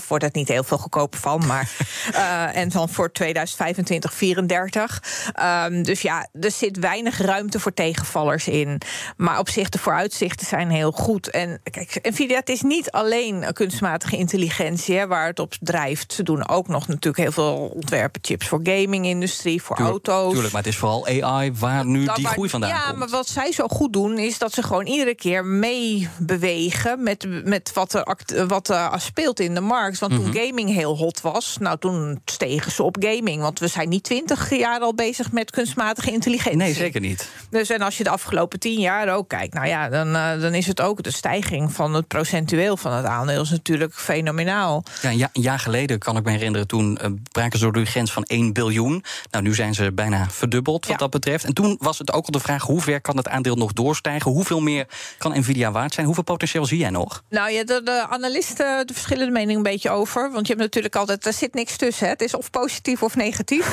58,5. 0.00 0.06
Wordt 0.08 0.24
het 0.24 0.34
niet 0.34 0.48
heel 0.48 0.64
veel 0.64 0.78
goedkoper 0.78 1.20
van, 1.20 1.46
maar. 1.46 1.70
uh, 2.10 2.56
en 2.62 2.68
dan 2.68 2.88
voor 2.88 3.12
2025 3.12 4.14
34. 4.14 5.02
Um, 5.42 5.82
dus 5.82 6.00
ja, 6.00 6.28
er 6.40 6.50
zit 6.50 6.78
weinig 6.78 7.18
ruimte 7.18 7.60
voor 7.60 7.74
tegenvallers 7.74 8.48
in. 8.48 8.80
Maar 9.16 9.38
op 9.38 9.48
zich, 9.48 9.68
de 9.68 9.78
vooruitzichten 9.78 10.46
zijn 10.46 10.70
heel 10.70 10.92
goed. 10.92 11.05
En 11.06 11.60
kijk, 11.70 11.98
Nvidia, 12.02 12.36
het 12.38 12.48
is 12.48 12.62
niet 12.62 12.90
alleen 12.90 13.44
kunstmatige 13.52 14.16
intelligentie. 14.16 14.96
Hè, 14.96 15.06
waar 15.06 15.26
het 15.26 15.38
op 15.38 15.54
drijft. 15.60 16.12
Ze 16.12 16.22
doen 16.22 16.48
ook 16.48 16.68
nog 16.68 16.88
natuurlijk 16.88 17.16
heel 17.16 17.32
veel 17.32 17.70
ontwerpen 17.74 18.20
chips 18.24 18.48
voor 18.48 18.60
gaming-industrie, 18.62 19.62
voor 19.62 19.76
auto's. 19.78 20.32
Tuurlijk, 20.32 20.52
maar 20.52 20.62
het 20.62 20.72
is 20.72 20.78
vooral 20.78 21.06
AI 21.06 21.52
waar 21.52 21.86
nu 21.86 22.08
die 22.14 22.26
groei 22.26 22.48
vandaan 22.48 22.70
ja, 22.70 22.76
komt. 22.76 22.92
Ja, 22.92 22.98
maar 22.98 23.08
wat 23.08 23.28
zij 23.28 23.52
zo 23.52 23.68
goed 23.68 23.92
doen, 23.92 24.18
is 24.18 24.38
dat 24.38 24.52
ze 24.52 24.62
gewoon 24.62 24.86
iedere 24.86 25.14
keer 25.14 25.44
meebewegen 25.44 27.02
met, 27.02 27.44
met 27.44 27.70
wat 27.74 27.92
er 27.92 28.04
act, 28.04 28.46
wat, 28.46 28.70
uh, 28.70 28.92
speelt 28.96 29.40
in 29.40 29.54
de 29.54 29.60
markt. 29.60 29.98
Want 29.98 30.12
Mhm. 30.12 30.22
toen 30.22 30.34
gaming 30.42 30.72
heel 30.74 30.96
hot 30.96 31.20
was, 31.20 31.56
nou 31.60 31.78
toen 31.78 32.20
stegen 32.24 32.72
ze 32.72 32.82
op 32.82 32.96
gaming. 33.00 33.42
Want 33.42 33.58
we 33.58 33.68
zijn 33.68 33.88
niet 33.88 34.02
twintig 34.02 34.50
jaar 34.56 34.80
al 34.80 34.94
bezig 34.94 35.32
met 35.32 35.50
kunstmatige 35.50 36.10
intelligentie. 36.12 36.58
Nee, 36.58 36.74
zeker 36.74 37.00
niet. 37.00 37.28
Dus 37.50 37.70
en 37.70 37.80
als 37.80 37.96
je 37.98 38.04
de 38.04 38.10
afgelopen 38.10 38.58
tien 38.58 38.80
jaar 38.80 39.14
ook 39.14 39.28
kijkt, 39.28 39.54
nou 39.54 39.66
ja, 39.66 39.88
dan, 39.88 40.08
uh, 40.08 40.40
dan 40.40 40.54
is 40.54 40.66
het 40.66 40.80
ook 40.80 40.95
de 41.02 41.10
stijging 41.12 41.72
van 41.72 41.94
het 41.94 42.08
procentueel 42.08 42.76
van 42.76 42.92
het 42.92 43.04
aandeel 43.04 43.42
is 43.42 43.50
natuurlijk 43.50 43.94
fenomenaal. 43.94 44.82
Ja, 45.02 45.10
een, 45.10 45.18
ja, 45.18 45.30
een 45.32 45.42
jaar 45.42 45.58
geleden 45.58 45.98
kan 45.98 46.16
ik 46.16 46.24
me 46.24 46.30
herinneren, 46.30 46.66
toen 46.66 46.98
uh, 47.02 47.10
braken 47.32 47.58
ze 47.58 47.64
door 47.64 47.72
de 47.72 47.84
grens 47.84 48.12
van 48.12 48.22
1 48.22 48.52
biljoen. 48.52 49.04
Nou, 49.30 49.44
nu 49.44 49.54
zijn 49.54 49.74
ze 49.74 49.92
bijna 49.92 50.26
verdubbeld 50.30 50.84
wat 50.84 50.92
Ja. 50.92 50.96
dat 50.98 51.10
betreft. 51.10 51.44
En 51.44 51.54
toen 51.54 51.76
was 51.80 51.98
het 51.98 52.12
ook 52.12 52.24
al 52.26 52.30
de 52.30 52.40
vraag: 52.40 52.62
hoe 52.62 52.80
ver 52.80 53.00
kan 53.00 53.16
het 53.16 53.28
aandeel 53.28 53.54
nog 53.56 53.72
doorstijgen? 53.72 54.30
Hoeveel 54.30 54.60
meer 54.60 54.86
kan 55.18 55.38
Nvidia 55.38 55.70
waard 55.70 55.94
zijn? 55.94 56.06
Hoeveel 56.06 56.24
potentieel 56.24 56.66
zie 56.66 56.78
jij 56.78 56.90
nog? 56.90 57.22
Nou 57.30 57.50
ja, 57.50 57.64
de, 57.64 57.80
de 57.84 58.06
analisten 58.08 58.86
de 58.86 58.92
verschillende 58.92 59.32
meningen 59.32 59.56
een 59.56 59.62
beetje 59.62 59.90
over. 59.90 60.30
Want 60.32 60.46
je 60.46 60.52
hebt 60.52 60.64
natuurlijk 60.64 60.96
altijd, 60.96 61.26
er 61.26 61.32
zit 61.32 61.54
niks 61.54 61.76
tussen. 61.76 62.04
Hè. 62.04 62.12
Het 62.12 62.22
is 62.22 62.34
of 62.34 62.50
positief 62.50 63.02
of 63.02 63.16
negatief. 63.16 63.66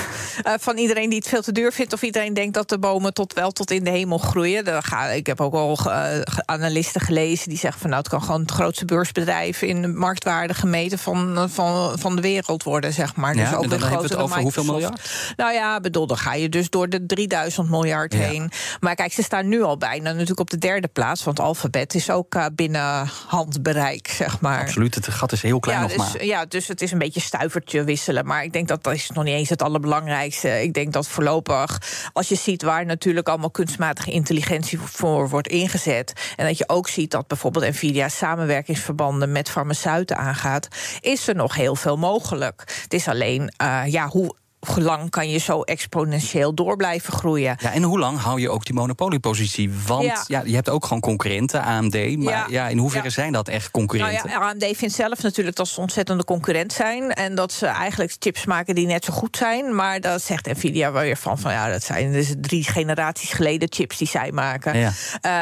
Uh, 0.47 0.53
van 0.67 0.77
iedereen 0.77 1.09
die 1.09 1.17
het 1.19 1.27
veel 1.27 1.41
te 1.41 1.51
duur 1.51 1.71
vindt, 1.71 1.93
of 1.93 2.01
iedereen 2.01 2.33
denkt 2.33 2.53
dat 2.53 2.69
de 2.69 2.79
bomen 2.79 3.13
tot 3.13 3.33
wel 3.33 3.51
tot 3.51 3.71
in 3.71 3.83
de 3.83 3.89
hemel 3.89 4.17
groeien. 4.17 4.65
Daar 4.65 4.83
ga, 4.83 5.05
ik 5.07 5.27
heb 5.27 5.41
ook 5.41 5.53
al 5.53 5.77
uh, 5.87 6.21
analisten 6.45 7.01
gelezen 7.01 7.11
die 7.13 7.57
zeggen 7.57 7.81
van 7.81 7.89
nou, 7.89 8.01
het 8.01 8.11
kan 8.11 8.21
gewoon 8.21 8.41
het 8.41 8.51
grootste 8.51 8.85
beursbedrijf 8.85 9.61
in 9.61 9.81
de 9.81 9.87
marktwaarde 9.87 10.53
gemeten 10.53 10.99
van, 10.99 11.49
van, 11.49 11.99
van 11.99 12.15
de 12.15 12.21
wereld 12.21 12.63
worden, 12.63 12.93
zeg 12.93 13.15
maar. 13.15 13.35
Ja, 13.35 13.43
dus 13.43 13.53
ook 13.53 13.63
en 13.63 13.69
dan 13.69 13.79
hebben 13.79 13.89
we 13.89 13.95
groter 13.95 14.17
het 14.17 14.25
over 14.25 14.41
hoeveel 14.41 14.63
miljard? 14.63 15.11
Nou 15.35 15.53
ja, 15.53 15.79
bedoel, 15.79 16.07
dan 16.07 16.17
ga 16.17 16.33
je 16.33 16.49
dus 16.49 16.69
door 16.69 16.89
de 16.89 17.05
3000 17.05 17.69
miljard 17.69 18.13
Ja. 18.13 18.19
heen. 18.19 18.51
Maar 18.79 18.95
kijk, 18.95 19.13
ze 19.13 19.23
staan 19.23 19.47
nu 19.47 19.61
al 19.61 19.77
bijna 19.77 20.11
natuurlijk 20.11 20.39
op 20.39 20.49
de 20.49 20.57
derde 20.57 20.87
plaats. 20.87 21.23
Want 21.23 21.39
Alphabet 21.39 21.95
is 21.95 22.09
ook 22.09 22.35
uh, 22.35 22.45
binnen 22.55 23.09
handbereik, 23.27 24.07
zeg 24.07 24.39
maar. 24.39 24.61
Absoluut, 24.61 24.95
het 24.95 25.07
gat 25.07 25.31
is 25.31 25.41
heel 25.41 25.59
klein 25.59 25.77
ja, 25.77 25.83
nog 25.83 25.95
dus, 25.95 26.13
maar. 26.13 26.25
ja, 26.25 26.45
dus 26.45 26.67
het 26.67 26.81
is 26.81 26.91
een 26.91 26.97
beetje 26.97 27.21
stuivertje 27.21 27.83
wisselen. 27.83 28.25
Maar 28.25 28.43
ik 28.43 28.53
denk 28.53 28.67
dat 28.67 28.83
dat 28.83 28.93
is 28.93 29.09
nog 29.09 29.23
niet 29.23 29.33
eens 29.33 29.49
het 29.49 29.61
allerbelangrijkste. 29.61 30.61
Ik 30.63 30.73
denk 30.73 30.93
dat 30.93 31.07
voorlopig, 31.07 31.81
als 32.13 32.27
je 32.27 32.35
ziet 32.35 32.61
waar 32.61 32.85
natuurlijk 32.85 33.29
allemaal 33.29 33.51
kunstmatige 33.51 34.11
intelligentie 34.11 34.79
voor 34.79 35.29
wordt 35.29 35.47
ingezet. 35.47 36.13
En 36.35 36.45
dat 36.45 36.57
je 36.57 36.69
ook 36.69 36.87
ziet 36.87 37.02
dat 37.11 37.27
bijvoorbeeld 37.27 37.65
Nvidia 37.65 38.09
samenwerkingsverbanden 38.09 39.31
met 39.31 39.49
farmaceuten 39.49 40.17
aangaat, 40.17 40.67
is 40.99 41.27
er 41.27 41.35
nog 41.35 41.55
heel 41.55 41.75
veel 41.75 41.97
mogelijk. 41.97 42.81
Het 42.81 42.93
is 42.93 43.07
alleen, 43.07 43.53
uh, 43.61 43.81
ja, 43.85 44.07
hoe 44.07 44.35
lang 44.75 45.09
kan 45.09 45.29
je 45.29 45.37
zo 45.37 45.61
exponentieel 45.61 46.53
door 46.53 46.75
blijven 46.75 47.13
groeien. 47.13 47.55
Ja, 47.59 47.71
en 47.73 47.83
hoe 47.83 47.99
lang 47.99 48.19
hou 48.19 48.39
je 48.41 48.49
ook 48.49 48.65
die 48.65 48.73
monopoliepositie? 48.75 49.71
Want 49.87 50.03
ja. 50.03 50.23
Ja. 50.27 50.41
je 50.45 50.55
hebt 50.55 50.69
ook 50.69 50.83
gewoon 50.85 51.01
concurrenten, 51.01 51.61
AMD. 51.63 51.93
Maar 52.17 52.33
ja, 52.33 52.45
Ja. 52.49 52.67
in 52.67 52.77
hoeverre 52.77 53.03
Ja. 53.05 53.09
zijn 53.09 53.31
dat 53.31 53.47
echt 53.47 53.71
concurrenten? 53.71 54.29
Nou 54.29 54.39
ja, 54.41 54.49
AMD 54.49 54.77
vindt 54.77 54.93
zelf 54.95 55.21
natuurlijk 55.21 55.55
dat 55.55 55.67
ze 55.67 55.79
ontzettende 55.81 56.23
concurrent 56.23 56.73
zijn. 56.73 57.11
En 57.11 57.35
dat 57.35 57.51
ze 57.51 57.65
eigenlijk 57.65 58.15
chips 58.19 58.45
maken 58.45 58.75
die 58.75 58.85
net 58.85 59.05
zo 59.05 59.13
goed 59.13 59.37
zijn. 59.37 59.75
Maar 59.75 60.01
dat 60.01 60.21
zegt 60.21 60.45
Nvidia 60.45 60.91
wel 60.91 61.01
weer 61.01 61.17
van, 61.17 61.39
van 61.39 61.51
ja, 61.51 61.69
dat 61.69 61.83
zijn 61.83 62.11
dus 62.11 62.33
drie 62.41 62.63
generaties 62.63 63.31
geleden 63.31 63.67
chips 63.71 63.97
die 63.97 64.07
zij 64.07 64.31
maken. 64.31 64.75
Uh, 64.75 64.91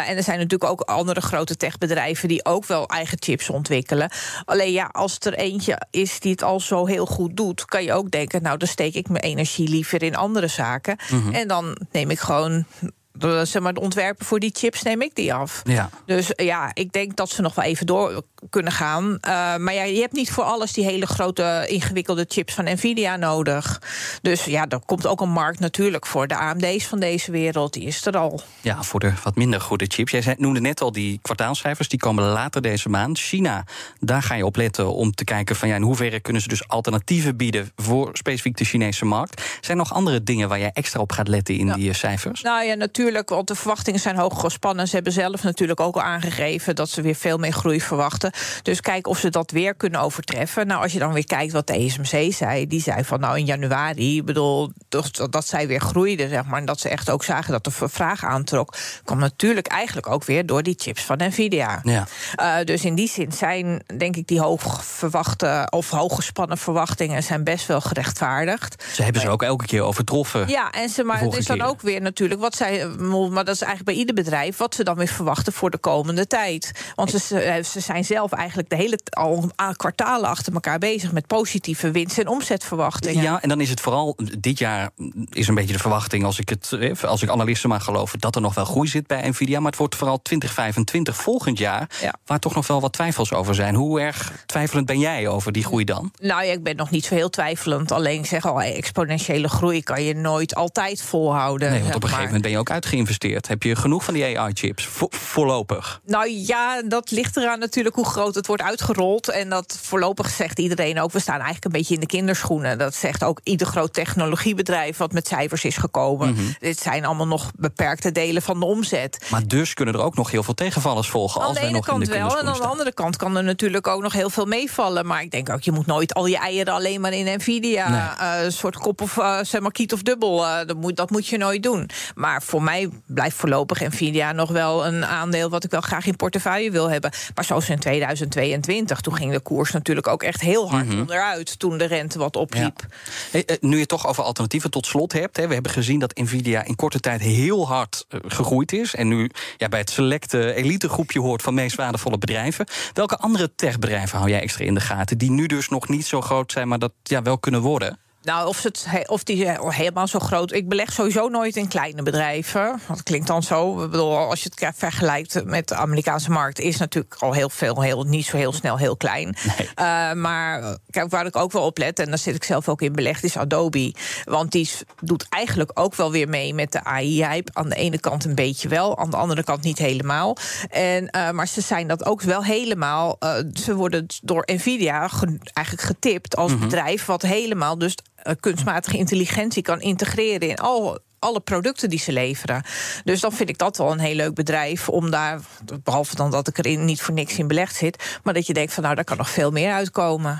en 0.09 0.17
er 0.17 0.23
zijn 0.23 0.37
natuurlijk 0.39 0.71
ook 0.71 0.81
andere 0.81 1.21
grote 1.21 1.57
techbedrijven 1.57 2.27
die 2.27 2.45
ook 2.45 2.65
wel 2.65 2.87
eigen 2.87 3.17
chips 3.21 3.49
ontwikkelen. 3.49 4.11
Alleen 4.45 4.71
ja, 4.71 4.89
als 4.91 5.17
er 5.19 5.33
eentje 5.33 5.81
is 5.91 6.19
die 6.19 6.31
het 6.31 6.43
al 6.43 6.59
zo 6.59 6.85
heel 6.85 7.05
goed 7.05 7.37
doet, 7.37 7.65
kan 7.65 7.83
je 7.83 7.93
ook 7.93 8.11
denken, 8.11 8.41
nou, 8.41 8.57
dan 8.57 8.67
steek 8.67 8.93
ik 8.93 9.09
mijn 9.11 9.23
energie 9.23 9.69
liever 9.69 10.03
in 10.03 10.15
andere 10.15 10.47
zaken. 10.47 10.97
Mhm. 11.11 11.33
En 11.33 11.47
dan 11.47 11.77
neem 11.91 12.09
ik 12.09 12.19
gewoon. 12.19 12.65
De- 13.13 13.45
Zeg 13.45 13.61
maar, 13.61 13.73
de 13.73 13.79
ontwerpen 13.79 14.25
voor 14.25 14.39
die 14.39 14.51
chips 14.53 14.81
neem 14.81 15.01
ik 15.01 15.15
die 15.15 15.33
af. 15.33 15.61
Ja. 15.63 15.89
Dus 16.05 16.35
eh, 16.35 16.45
ja, 16.45 16.71
ik 16.73 16.91
denk 16.91 17.15
dat 17.15 17.29
ze 17.29 17.41
nog 17.41 17.55
wel 17.55 17.65
even 17.65 17.85
door 17.85 18.23
kunnen 18.49 18.71
gaan. 18.71 19.03
Uh, 19.11 19.19
maar 19.55 19.73
ja, 19.73 19.83
je 19.83 19.99
hebt 19.99 20.13
niet 20.13 20.31
voor 20.31 20.43
alles 20.43 20.73
die 20.73 20.85
hele 20.85 21.05
grote 21.05 21.65
ingewikkelde 21.67 22.25
chips 22.27 22.53
van 22.53 22.63
Nvidia 22.65 23.15
nodig. 23.15 23.81
Dus 24.21 24.45
ja, 24.45 24.67
er 24.69 24.79
komt 24.85 25.07
ook 25.07 25.21
een 25.21 25.29
markt 25.31 25.59
natuurlijk 25.59 26.05
voor 26.05 26.27
de 26.27 26.35
AMD's 26.35 26.85
van 26.87 26.99
deze 26.99 27.31
wereld. 27.31 27.73
Die 27.73 27.83
is 27.83 28.05
er 28.05 28.17
al. 28.17 28.41
Ja, 28.61 28.83
voor 28.83 28.99
de 28.99 29.13
wat 29.23 29.35
minder 29.35 29.61
goede 29.61 29.85
chips. 29.87 30.11
Jij 30.11 30.35
noemde 30.37 30.59
net 30.61 30.81
al 30.81 30.91
die 30.91 31.19
kwartaalcijfers, 31.21 31.87
die 31.87 31.99
komen 31.99 32.23
later 32.23 32.61
deze 32.61 32.89
maand. 32.89 33.19
China, 33.19 33.63
daar 33.99 34.23
ga 34.23 34.35
je 34.35 34.45
op 34.45 34.55
letten 34.55 34.93
om 34.93 35.11
te 35.11 35.23
kijken 35.23 35.55
van 35.55 35.67
ja, 35.67 35.75
in 35.75 35.81
hoeverre 35.81 36.19
kunnen 36.19 36.41
ze 36.41 36.47
dus 36.47 36.67
alternatieven 36.67 37.37
bieden 37.37 37.71
voor 37.75 38.09
specifiek 38.13 38.57
de 38.57 38.65
Chinese 38.65 39.05
markt. 39.05 39.41
Zijn 39.61 39.77
er 39.77 39.83
nog 39.83 39.93
andere 39.93 40.23
dingen 40.23 40.49
waar 40.49 40.59
jij 40.59 40.71
extra 40.73 40.99
op 40.99 41.11
gaat 41.11 41.27
letten 41.27 41.55
in 41.57 41.65
Ja. 41.67 41.73
die 41.75 41.89
eh, 41.89 41.95
cijfers? 41.95 42.41
Nou 42.41 42.63
ja, 42.65 42.73
natuurlijk, 42.73 42.99
want 43.25 43.47
de 43.47 43.55
verwachtingen 43.55 43.99
zijn 43.99 44.15
hoog 44.15 44.39
gespannen. 44.39 44.87
Ze 44.87 44.95
hebben 44.95 45.13
zelf 45.13 45.43
natuurlijk 45.43 45.79
ook 45.79 45.95
al 45.95 46.01
aangegeven 46.01 46.75
dat 46.75 46.89
ze 46.89 47.01
weer 47.01 47.15
veel 47.15 47.37
meer 47.37 47.51
groei 47.51 47.81
verwachten. 47.81 48.31
Dus 48.63 48.81
kijk 48.81 49.07
of 49.07 49.17
ze 49.17 49.29
dat 49.29 49.51
weer 49.51 49.75
kunnen 49.75 49.99
overtreffen. 49.99 50.67
Nou, 50.67 50.81
als 50.81 50.91
je 50.91 50.99
dan 50.99 51.13
weer 51.13 51.25
kijkt 51.25 51.53
wat 51.53 51.67
de 51.67 51.73
ESMC 51.73 52.33
zei, 52.33 52.67
die 52.67 52.81
zei 52.81 53.03
van 53.03 53.19
nou 53.19 53.37
in 53.37 53.45
januari, 53.45 54.17
ik 54.17 54.25
bedoel, 54.25 54.71
dat, 54.89 55.27
dat 55.29 55.47
zij 55.47 55.67
weer 55.67 55.79
groeide, 55.79 56.27
zeg 56.27 56.45
maar, 56.45 56.59
en 56.59 56.65
dat 56.65 56.79
ze 56.79 56.89
echt 56.89 57.09
ook 57.09 57.23
zagen 57.23 57.51
dat 57.51 57.63
de 57.63 57.71
vraag 57.71 58.23
aantrok, 58.23 58.75
kwam 59.03 59.19
natuurlijk 59.19 59.67
eigenlijk 59.67 60.07
ook 60.07 60.23
weer 60.23 60.45
door 60.45 60.63
die 60.63 60.75
chips 60.77 61.03
van 61.03 61.17
Nvidia. 61.17 61.79
Ja. 61.83 62.07
Uh, 62.39 62.65
dus 62.65 62.85
in 62.85 62.95
die 62.95 63.09
zin 63.09 63.31
zijn, 63.31 63.83
denk 63.97 64.15
ik, 64.15 64.27
die 64.27 64.39
hoog 64.39 64.85
verwachte 64.85 65.67
of 65.69 65.89
hooggespannen 65.89 66.57
verwachtingen 66.57 67.23
zijn 67.23 67.43
best 67.43 67.65
wel 67.65 67.81
gerechtvaardigd. 67.81 68.83
Ze 68.93 69.03
hebben 69.03 69.21
ze 69.21 69.29
ook 69.29 69.43
elke 69.43 69.65
keer 69.65 69.81
overtroffen. 69.81 70.47
Ja, 70.47 70.71
en 70.71 70.89
ze, 70.89 71.03
maar 71.03 71.19
het 71.19 71.37
is 71.37 71.45
dan 71.45 71.61
ook 71.61 71.81
weer 71.81 72.01
natuurlijk 72.01 72.41
wat 72.41 72.55
zij, 72.55 72.87
maar 72.99 73.45
dat 73.45 73.55
is 73.55 73.61
eigenlijk 73.61 73.83
bij 73.83 73.93
ieder 73.93 74.15
bedrijf, 74.15 74.57
wat 74.57 74.75
ze 74.75 74.83
dan 74.83 74.95
weer 74.95 75.07
verwachten 75.07 75.53
voor 75.53 75.69
de 75.69 75.77
komende 75.77 76.27
tijd. 76.27 76.71
Want 76.95 77.09
ze, 77.09 77.61
ze 77.71 77.79
zijn 77.79 78.05
zelf 78.05 78.31
eigenlijk 78.31 78.69
de 78.69 78.75
hele 78.75 78.99
al 79.09 79.51
kwartalen 79.75 80.29
achter 80.29 80.53
elkaar 80.53 80.79
bezig 80.79 81.11
met 81.11 81.27
positieve 81.27 81.91
winst- 81.91 82.17
en 82.17 82.27
omzetverwachtingen. 82.27 83.23
Ja, 83.23 83.41
en 83.41 83.49
dan 83.49 83.61
is 83.61 83.69
het 83.69 83.81
vooral 83.81 84.17
dit 84.39 84.57
jaar 84.59 84.89
is 85.29 85.47
een 85.47 85.55
beetje 85.55 85.73
de 85.73 85.79
verwachting, 85.79 86.23
als 86.23 86.39
ik 86.39 86.49
het 86.49 86.71
eh, 86.71 87.03
als 87.03 87.21
ik 87.21 87.29
analisten 87.29 87.69
mag 87.69 87.83
geloven, 87.83 88.19
dat 88.19 88.35
er 88.35 88.41
nog 88.41 88.53
wel 88.53 88.65
groei 88.65 88.87
zit 88.87 89.07
bij 89.07 89.29
Nvidia. 89.29 89.59
Maar 89.59 89.69
het 89.69 89.79
wordt 89.79 89.95
vooral 89.95 90.21
2025 90.21 91.15
volgend 91.15 91.57
jaar, 91.57 91.89
Ja. 92.01 92.13
waar 92.25 92.39
toch 92.39 92.55
nog 92.55 92.67
wel 92.67 92.81
wat 92.81 92.93
twijfels 92.93 93.33
over 93.33 93.55
zijn. 93.55 93.75
Hoe 93.75 93.99
erg 94.01 94.31
twijfelend 94.45 94.85
ben 94.85 94.99
jij 94.99 95.27
over 95.27 95.51
die 95.51 95.63
groei 95.63 95.83
dan? 95.83 96.11
Nou 96.19 96.43
ja, 96.43 96.51
ik 96.51 96.63
ben 96.63 96.75
nog 96.75 96.89
niet 96.89 97.05
zo 97.05 97.15
heel 97.15 97.29
twijfelend. 97.29 97.91
Alleen 97.91 98.19
ik 98.19 98.25
zeg 98.25 98.45
al, 98.45 98.61
exponentiële 98.61 99.49
groei 99.49 99.83
kan 99.83 100.03
je 100.03 100.15
nooit 100.15 100.55
altijd 100.55 101.01
volhouden. 101.01 101.71
Nee, 101.71 101.81
want 101.81 101.95
op 101.95 102.03
een 102.03 102.09
gegeven 102.09 102.17
maar. 102.17 102.25
moment 102.25 102.41
ben 102.41 102.51
je 102.51 102.57
ook 102.57 102.69
uitgeïnvesteerd. 102.85 103.47
Heb 103.47 103.63
je 103.63 103.75
genoeg 103.75 104.03
van 104.03 104.13
die 104.13 104.39
AI-chips? 104.39 104.85
Vo- 104.85 105.07
voorlopig. 105.09 106.01
Nou 106.05 106.29
ja, 106.29 106.81
dat 106.81 107.11
ligt 107.11 107.37
eraan 107.37 107.59
natuurlijk 107.59 107.95
hoe 107.95 108.05
groot 108.05 108.35
het 108.35 108.47
wordt 108.47 108.61
uitgerold. 108.63 109.29
En 109.29 109.49
dat 109.49 109.79
voorlopig 109.81 110.29
zegt 110.29 110.59
iedereen 110.59 110.99
ook, 111.01 111.11
we 111.11 111.19
staan 111.19 111.35
eigenlijk 111.35 111.65
een 111.65 111.71
beetje 111.71 111.93
in 111.93 111.99
de 111.99 112.05
kinderschoenen. 112.05 112.77
Dat 112.77 112.95
zegt 112.95 113.23
ook 113.23 113.39
ieder 113.43 113.67
groot 113.67 113.93
technologiebedrijf 113.93 114.97
wat 114.97 115.11
met 115.11 115.27
cijfers 115.27 115.63
is 115.65 115.77
gekomen. 115.77 116.33
Mhm. 116.33 116.41
Dit 116.59 116.79
zijn 116.79 117.05
allemaal 117.05 117.27
nog 117.27 117.51
beperkte 117.57 118.11
delen 118.11 118.41
van 118.41 118.59
de 118.59 118.65
omzet. 118.65 119.25
Maar 119.31 119.47
dus 119.47 119.73
kunnen 119.73 119.93
er 119.93 120.01
ook 120.01 120.15
nog 120.15 120.31
heel 120.31 120.43
veel 120.43 120.53
tegenvallers 120.53 121.09
volgen. 121.09 121.41
Aan 121.41 121.47
als 121.47 121.57
de 121.57 121.63
ene 121.63 121.71
nog 121.71 121.87
in 121.87 121.93
kant 121.93 122.05
de 122.05 122.11
wel, 122.11 122.39
en 122.39 122.47
aan 122.47 122.53
de 122.59 122.65
andere 122.65 122.93
kant 122.93 123.17
kan 123.17 123.37
er 123.37 123.43
natuurlijk 123.43 123.87
ook 123.87 124.01
nog 124.01 124.13
heel 124.13 124.29
veel 124.29 124.45
meevallen. 124.45 125.05
Maar 125.05 125.21
ik 125.21 125.31
denk 125.31 125.49
ook, 125.49 125.61
je 125.61 125.71
moet 125.71 125.85
nooit 125.85 126.13
al 126.13 126.25
je 126.25 126.37
eieren 126.37 126.73
alleen 126.73 127.01
maar 127.01 127.13
in 127.13 127.37
Nvidia. 127.37 127.89
Nee. 127.89 128.29
eh, 128.37 128.43
een 128.43 128.51
soort 128.51 128.77
kop 128.77 129.01
of 129.01 129.17
uh, 129.17 129.39
zeg 129.41 129.61
maar 129.61 129.71
kiet 129.71 129.93
of 129.93 130.01
dubbel. 130.01 130.45
eh, 130.47 130.67
dat, 130.67 130.77
moet, 130.77 130.95
dat 130.95 131.09
moet 131.09 131.27
je 131.27 131.37
nooit 131.37 131.63
doen. 131.63 131.89
Maar 132.15 132.41
voor 132.43 132.63
mij 132.63 132.70
blijft 133.05 133.35
voorlopig 133.35 133.79
Nvidia 133.79 134.31
nog 134.31 134.49
wel 134.49 134.85
een 134.85 135.05
aandeel 135.05 135.49
wat 135.49 135.63
ik 135.63 135.71
wel 135.71 135.81
graag 135.81 136.05
in 136.05 136.15
portefeuille 136.15 136.71
wil 136.71 136.89
hebben. 136.89 137.11
Maar 137.35 137.43
zoals 137.45 137.69
in 137.69 137.79
2022, 137.79 139.01
toen 139.01 139.15
ging 139.15 139.31
de 139.31 139.39
koers 139.39 139.71
natuurlijk 139.71 140.07
ook 140.07 140.23
echt 140.23 140.41
heel 140.41 140.69
hard 140.69 140.87
Mhm. 140.87 140.99
onderuit. 140.99 141.59
Toen 141.59 141.77
de 141.77 141.85
rente 141.85 142.17
wat 142.19 142.35
opliep. 142.35 142.85
Eh, 143.31 143.41
nu 143.59 143.73
je 143.73 143.79
het 143.79 143.87
toch 143.87 144.07
over 144.07 144.23
alternatieven 144.23 144.71
tot 144.71 144.85
slot 144.85 145.13
hebt. 145.13 145.37
Hè, 145.37 145.47
we 145.47 145.53
hebben 145.53 145.71
gezien 145.71 145.99
dat 145.99 146.17
Nvidia 146.17 146.63
in 146.63 146.75
korte 146.75 146.99
tijd 146.99 147.21
heel 147.21 147.67
hard 147.67 148.05
eh, 148.09 148.19
gegroeid 148.27 148.71
is. 148.71 148.95
En 148.95 149.07
nu 149.07 149.29
ja, 149.57 149.67
bij 149.69 149.79
het 149.79 149.89
selecte 149.89 150.53
elitegroepje 150.53 151.19
hoort 151.19 151.41
van 151.41 151.53
meest 151.53 151.75
waardevolle 151.75 152.17
bedrijven. 152.17 152.65
Welke 152.93 153.17
andere 153.17 153.51
techbedrijven 153.55 154.17
hou 154.17 154.29
jij 154.29 154.41
extra 154.41 154.65
in 154.65 154.73
de 154.73 154.79
gaten? 154.81 155.17
Die 155.17 155.31
nu 155.31 155.45
dus 155.45 155.69
nog 155.69 155.87
niet 155.87 156.05
zo 156.05 156.21
groot 156.21 156.51
zijn, 156.51 156.67
maar 156.67 156.79
dat 156.79 156.91
ja, 157.03 157.21
wel 157.21 157.37
kunnen 157.37 157.61
worden? 157.61 157.99
Nou, 158.23 158.47
of, 158.47 158.63
het, 158.63 158.87
of 159.05 159.23
die 159.23 159.49
helemaal 159.59 160.07
zo 160.07 160.19
groot. 160.19 160.51
Ik 160.51 160.69
beleg 160.69 160.91
sowieso 160.91 161.27
nooit 161.27 161.55
in 161.55 161.67
kleine 161.67 162.03
bedrijven. 162.03 162.79
Dat 162.87 163.03
klinkt 163.03 163.27
dan 163.27 163.43
zo. 163.43 163.83
Ik 163.83 163.91
bedoel, 163.91 164.17
als 164.17 164.43
je 164.43 164.51
het 164.55 164.75
vergelijkt 164.75 165.45
met 165.45 165.67
de 165.67 165.75
Amerikaanse 165.75 166.31
markt, 166.31 166.59
is 166.59 166.77
natuurlijk 166.77 167.15
al 167.19 167.33
heel 167.33 167.49
veel, 167.49 167.81
heel, 167.81 168.03
niet 168.03 168.25
zo 168.25 168.37
heel 168.37 168.53
snel 168.53 168.77
heel 168.77 168.97
klein. 168.97 169.35
Uh, 169.79 170.13
maar 170.13 170.77
kijk, 170.89 171.09
waar 171.09 171.25
ik 171.25 171.35
ook 171.35 171.51
wel 171.51 171.65
op 171.65 171.77
let, 171.77 171.99
en 171.99 172.09
daar 172.09 172.17
zit 172.17 172.35
ik 172.35 172.43
zelf 172.43 172.69
ook 172.69 172.81
in 172.81 172.93
belegd, 172.93 173.23
is 173.23 173.37
Adobe. 173.37 173.93
Want 174.23 174.51
die 174.51 174.69
doet 175.01 175.25
eigenlijk 175.29 175.71
ook 175.73 175.95
wel 175.95 176.11
weer 176.11 176.29
mee 176.29 176.53
met 176.53 176.71
de 176.71 176.83
AI-hype. 176.83 177.51
Aan 177.53 177.69
de 177.69 177.75
ene 177.75 177.99
kant 177.99 178.25
een 178.25 178.35
beetje 178.35 178.67
wel, 178.67 178.97
aan 178.97 179.09
de 179.09 179.17
andere 179.17 179.43
kant 179.43 179.63
niet 179.63 179.77
helemaal. 179.77 180.37
En, 180.69 181.03
uh, 181.15 181.31
maar 181.31 181.47
ze 181.47 181.61
zijn 181.61 181.87
dat 181.87 182.05
ook 182.05 182.21
wel 182.21 182.43
helemaal. 182.43 183.17
Uh, 183.19 183.35
ze 183.53 183.75
worden 183.75 184.05
door 184.21 184.43
Nvidia 184.45 185.07
ge, 185.07 185.37
eigenlijk 185.53 185.87
getipt 185.87 186.35
als 186.35 186.51
mm 186.51 186.57
-hmm. 186.57 186.69
bedrijf 186.69 187.05
wat 187.05 187.21
helemaal 187.21 187.77
dus 187.77 187.95
kunstmatige 188.39 188.97
intelligentie 188.97 189.63
kan 189.63 189.81
integreren 189.81 190.49
in 190.49 190.57
al 190.57 190.99
alle 191.19 191.39
producten 191.39 191.89
die 191.89 191.99
ze 191.99 192.11
leveren. 192.11 192.63
Dus 193.03 193.19
dan 193.19 193.31
vind 193.31 193.49
ik 193.49 193.57
dat 193.57 193.77
wel 193.77 193.91
een 193.91 193.99
heel 193.99 194.15
leuk 194.15 194.33
bedrijf 194.33 194.89
om 194.89 195.11
daar, 195.11 195.39
behalve 195.83 196.15
dan 196.15 196.31
dat 196.31 196.47
ik 196.47 196.57
er 196.57 196.77
niet 196.77 197.01
voor 197.01 197.13
niks 197.13 197.37
in 197.37 197.47
belegd 197.47 197.75
zit, 197.75 198.19
maar 198.23 198.33
dat 198.33 198.47
je 198.47 198.53
denkt 198.53 198.73
van 198.73 198.83
nou, 198.83 198.95
daar 198.95 199.03
kan 199.03 199.17
nog 199.17 199.29
veel 199.29 199.51
meer 199.51 199.73
uitkomen. 199.73 200.37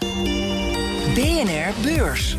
BNR 1.14 1.74
Beurs. 1.82 2.38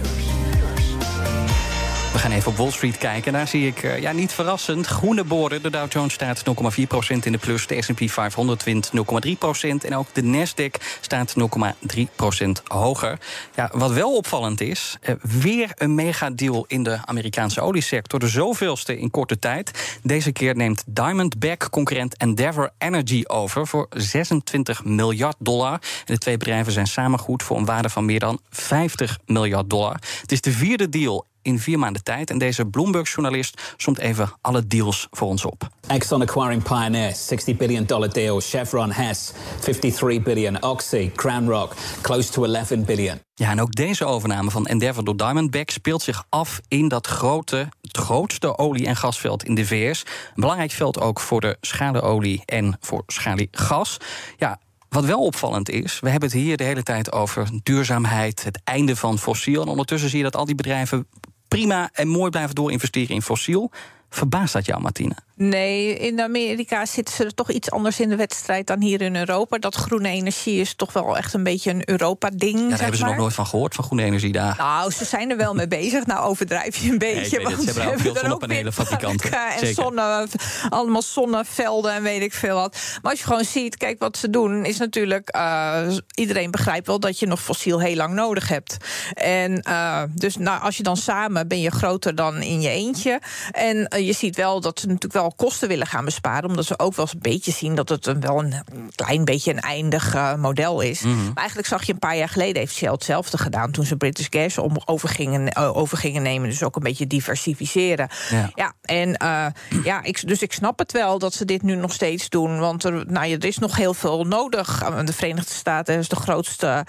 Gaan 2.22 2.32
even 2.32 2.50
op 2.50 2.56
Wall 2.56 2.70
Street 2.70 2.98
kijken. 2.98 3.32
Daar 3.32 3.48
zie 3.48 3.66
ik, 3.66 3.82
uh, 3.82 4.00
ja, 4.00 4.12
niet 4.12 4.32
verrassend, 4.32 4.86
groene 4.86 5.24
borden. 5.24 5.62
De 5.62 5.70
Dow 5.70 5.92
Jones 5.92 6.12
staat 6.12 6.42
0,4% 6.44 7.16
in 7.22 7.32
de 7.32 7.38
plus. 7.38 7.66
De 7.66 7.82
S&P 7.82 8.10
500 8.10 8.64
wint 8.64 8.90
0,3% 8.96 9.84
En 9.84 9.96
ook 9.96 10.06
de 10.12 10.22
Nasdaq 10.22 11.00
staat 11.00 11.34
0,3% 11.38 12.50
hoger. 12.66 13.18
Ja, 13.54 13.70
wat 13.72 13.92
wel 13.92 14.16
opvallend 14.16 14.60
is, 14.60 14.98
uh, 15.02 15.14
weer 15.22 15.70
een 15.74 15.94
megadeal 15.94 16.64
in 16.68 16.82
de 16.82 16.98
Amerikaanse 17.04 17.60
oliesector. 17.60 18.18
De 18.18 18.28
zoveelste 18.28 18.98
in 18.98 19.10
korte 19.10 19.38
tijd. 19.38 19.98
Deze 20.02 20.32
keer 20.32 20.56
neemt 20.56 20.84
Diamondback-concurrent 20.86 22.16
Endeavour 22.16 22.70
Energy 22.78 23.22
over... 23.26 23.66
voor 23.66 23.86
26 23.90 24.84
miljard 24.84 25.36
dollar. 25.38 25.80
De 26.04 26.18
twee 26.18 26.36
bedrijven 26.36 26.72
zijn 26.72 26.86
samen 26.86 27.18
goed 27.18 27.42
voor 27.42 27.56
een 27.56 27.64
waarde 27.64 27.88
van 27.88 28.04
meer 28.04 28.20
dan 28.20 28.40
50 28.50 29.18
miljard 29.26 29.70
dollar. 29.70 29.96
Het 30.20 30.32
is 30.32 30.40
de 30.40 30.52
vierde 30.52 30.88
deal 30.88 31.30
in 31.42 31.58
vier 31.58 31.78
maanden 31.78 32.02
tijd. 32.02 32.30
En 32.30 32.38
deze 32.38 32.64
Bloomberg-journalist 32.64 33.74
somt 33.76 33.98
even 33.98 34.32
alle 34.40 34.66
deals 34.66 35.06
voor 35.10 35.28
ons 35.28 35.44
op. 35.44 35.68
Exxon 35.86 36.22
acquiring 36.22 36.62
Pioneer, 36.62 37.14
60 37.14 37.56
billion 37.56 37.84
dollar 37.84 38.12
deal. 38.12 38.40
Chevron 38.40 38.90
Hess, 38.90 39.32
53 39.60 40.22
billion. 40.22 40.62
Oxy, 40.62 41.10
Crown 41.14 41.48
Rock, 41.48 41.74
close 42.00 42.30
to 42.30 42.44
11 42.44 42.84
billion. 42.84 43.20
Ja, 43.34 43.50
en 43.50 43.60
ook 43.60 43.74
deze 43.74 44.04
overname 44.04 44.50
van 44.50 44.66
Endeavour 44.66 45.04
door 45.04 45.16
Diamondback 45.16 45.70
speelt 45.70 46.02
zich 46.02 46.24
af 46.28 46.60
in 46.68 46.88
dat 46.88 47.06
grote, 47.06 47.68
het 47.80 47.96
grootste 47.96 48.58
olie- 48.58 48.86
en 48.86 48.96
gasveld 48.96 49.44
in 49.44 49.54
de 49.54 49.66
VS. 49.66 50.02
Een 50.02 50.40
belangrijk 50.40 50.70
veld 50.70 51.00
ook 51.00 51.20
voor 51.20 51.40
de 51.40 51.56
schalieolie 51.60 52.42
en 52.44 52.76
voor 52.80 53.02
schaliegas. 53.06 53.96
Ja, 54.36 54.58
wat 54.88 55.04
wel 55.04 55.24
opvallend 55.24 55.70
is, 55.70 56.00
we 56.00 56.10
hebben 56.10 56.28
het 56.28 56.38
hier 56.38 56.56
de 56.56 56.64
hele 56.64 56.82
tijd 56.82 57.12
over 57.12 57.48
duurzaamheid, 57.62 58.44
het 58.44 58.60
einde 58.64 58.96
van 58.96 59.18
fossiel. 59.18 59.62
En 59.62 59.68
ondertussen 59.68 60.08
zie 60.08 60.18
je 60.18 60.24
dat 60.24 60.36
al 60.36 60.44
die 60.44 60.54
bedrijven 60.54 61.06
prima 61.52 61.90
en 61.92 62.08
mooi 62.08 62.30
blijven 62.30 62.54
doorinvesteren 62.54 63.14
in 63.14 63.22
fossiel. 63.22 63.70
Verbaast 64.10 64.52
dat 64.52 64.66
jou, 64.66 64.80
Martine? 64.80 65.16
Nee, 65.34 65.96
in 65.96 66.20
Amerika 66.20 66.86
zitten 66.86 67.14
ze 67.14 67.24
er 67.24 67.34
toch 67.34 67.50
iets 67.50 67.70
anders 67.70 68.00
in 68.00 68.08
de 68.08 68.16
wedstrijd 68.16 68.66
dan 68.66 68.80
hier 68.80 69.00
in 69.00 69.16
Europa. 69.16 69.58
Dat 69.58 69.74
groene 69.74 70.08
energie 70.08 70.60
is 70.60 70.74
toch 70.74 70.92
wel 70.92 71.16
echt 71.16 71.34
een 71.34 71.42
beetje 71.42 71.70
een 71.70 71.82
Europa-ding. 71.88 72.60
Ja, 72.60 72.68
daar 72.68 72.78
hebben 72.78 72.98
ze 72.98 73.04
nog 73.04 73.16
nooit 73.16 73.34
van 73.34 73.46
gehoord, 73.46 73.74
van 73.74 73.84
groene 73.84 74.02
energie 74.04 74.32
daar. 74.32 74.54
Nou, 74.58 74.90
ze 74.90 75.04
zijn 75.04 75.30
er 75.30 75.36
wel 75.36 75.54
mee 75.54 75.68
bezig. 75.82 76.06
Nou, 76.06 76.24
overdrijf 76.24 76.76
je 76.76 76.90
een 76.90 76.98
beetje. 76.98 77.36
Nee, 77.36 77.46
want 77.46 77.58
ze 77.58 77.64
hebben 77.64 77.92
ook 77.92 78.00
veel 78.00 78.16
zonnepanelenfabrikanten. 78.16 79.32
En 79.32 79.74
zonne, 79.74 80.26
allemaal 80.68 81.02
zonnevelden 81.02 81.92
en 81.92 82.02
weet 82.02 82.22
ik 82.22 82.32
veel 82.32 82.56
wat. 82.56 82.78
Maar 83.02 83.10
als 83.10 83.20
je 83.20 83.26
gewoon 83.26 83.44
ziet, 83.44 83.76
kijk, 83.76 83.98
wat 83.98 84.16
ze 84.16 84.30
doen, 84.30 84.64
is 84.64 84.78
natuurlijk. 84.78 85.36
Uh, 85.36 85.80
iedereen 86.14 86.50
begrijpt 86.50 86.86
wel 86.86 87.00
dat 87.00 87.18
je 87.18 87.26
nog 87.26 87.42
fossiel 87.42 87.80
heel 87.80 87.96
lang 87.96 88.14
nodig 88.14 88.48
hebt. 88.48 88.76
En 89.14 89.64
uh, 89.68 90.02
dus 90.14 90.36
nou, 90.36 90.62
als 90.62 90.76
je 90.76 90.82
dan 90.82 90.96
samen 90.96 91.48
ben 91.48 91.60
je 91.60 91.70
groter 91.70 92.14
dan 92.14 92.42
in 92.42 92.60
je 92.60 92.68
eentje. 92.68 93.20
En 93.50 93.76
uh, 93.96 94.06
je 94.06 94.12
ziet 94.12 94.36
wel 94.36 94.60
dat 94.60 94.80
ze 94.80 94.86
natuurlijk 94.86 95.12
wel 95.12 95.31
kosten 95.36 95.68
willen 95.68 95.86
gaan 95.86 96.04
besparen. 96.04 96.48
Omdat 96.48 96.64
ze 96.64 96.78
ook 96.78 96.94
wel 96.94 97.04
eens 97.04 97.14
een 97.14 97.20
beetje 97.20 97.52
zien 97.52 97.74
dat 97.74 97.88
het 97.88 98.06
een, 98.06 98.20
wel 98.20 98.38
een 98.38 98.54
klein 98.94 99.24
beetje 99.24 99.52
een 99.52 99.60
eindig 99.60 100.14
uh, 100.14 100.34
model 100.34 100.80
is. 100.80 101.00
Mm 101.00 101.12
-hmm. 101.12 101.24
Maar 101.24 101.36
eigenlijk 101.36 101.68
zag 101.68 101.84
je 101.84 101.92
een 101.92 101.98
paar 101.98 102.16
jaar 102.16 102.28
geleden 102.28 102.56
heeft 102.56 102.74
Shell 102.74 102.90
hetzelfde 102.90 103.38
gedaan. 103.38 103.70
Toen 103.70 103.84
ze 103.84 103.96
British 103.96 104.26
Gas 104.30 104.58
om 104.58 104.76
over 104.84 105.08
gingen, 105.08 105.58
uh, 105.58 105.76
over 105.76 105.98
gingen 105.98 106.22
nemen. 106.22 106.48
Dus 106.48 106.62
ook 106.62 106.76
een 106.76 106.82
beetje 106.82 107.06
diversificeren. 107.06 108.08
Ja, 108.30 108.50
ja 108.54 108.72
en 108.82 109.08
uh, 109.22 109.46
ja, 109.84 110.02
ik, 110.02 110.26
dus 110.26 110.42
ik 110.42 110.52
snap 110.52 110.78
het 110.78 110.92
wel 110.92 111.18
dat 111.18 111.34
ze 111.34 111.44
dit 111.44 111.62
nu 111.62 111.74
nog 111.74 111.92
steeds 111.92 112.28
doen. 112.28 112.58
Want 112.58 112.84
er, 112.84 113.04
nou, 113.06 113.32
er 113.32 113.44
is 113.44 113.58
nog 113.58 113.76
heel 113.76 113.94
veel 113.94 114.24
nodig. 114.24 114.84
De 115.04 115.12
Verenigde 115.12 115.52
Staten 115.52 115.98
is 115.98 116.08
de 116.08 116.16
grootste 116.16 116.86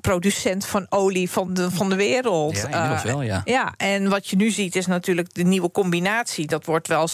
producent 0.00 0.66
van 0.66 0.86
olie 0.88 1.30
van 1.30 1.54
de, 1.54 1.70
van 1.70 1.88
de 1.88 1.96
wereld. 1.96 2.56
Ja, 2.56 2.68
inmiddels 2.68 3.02
wel, 3.02 3.22
ja. 3.22 3.42
Ja, 3.44 3.74
en 3.76 4.08
wat 4.08 4.28
je 4.28 4.36
nu 4.36 4.50
ziet 4.50 4.76
is 4.76 4.86
natuurlijk 4.86 5.34
de 5.34 5.42
nieuwe 5.42 5.70
combinatie. 5.70 6.46
Dat 6.46 6.64
wordt 6.64 6.88
wel 6.88 7.08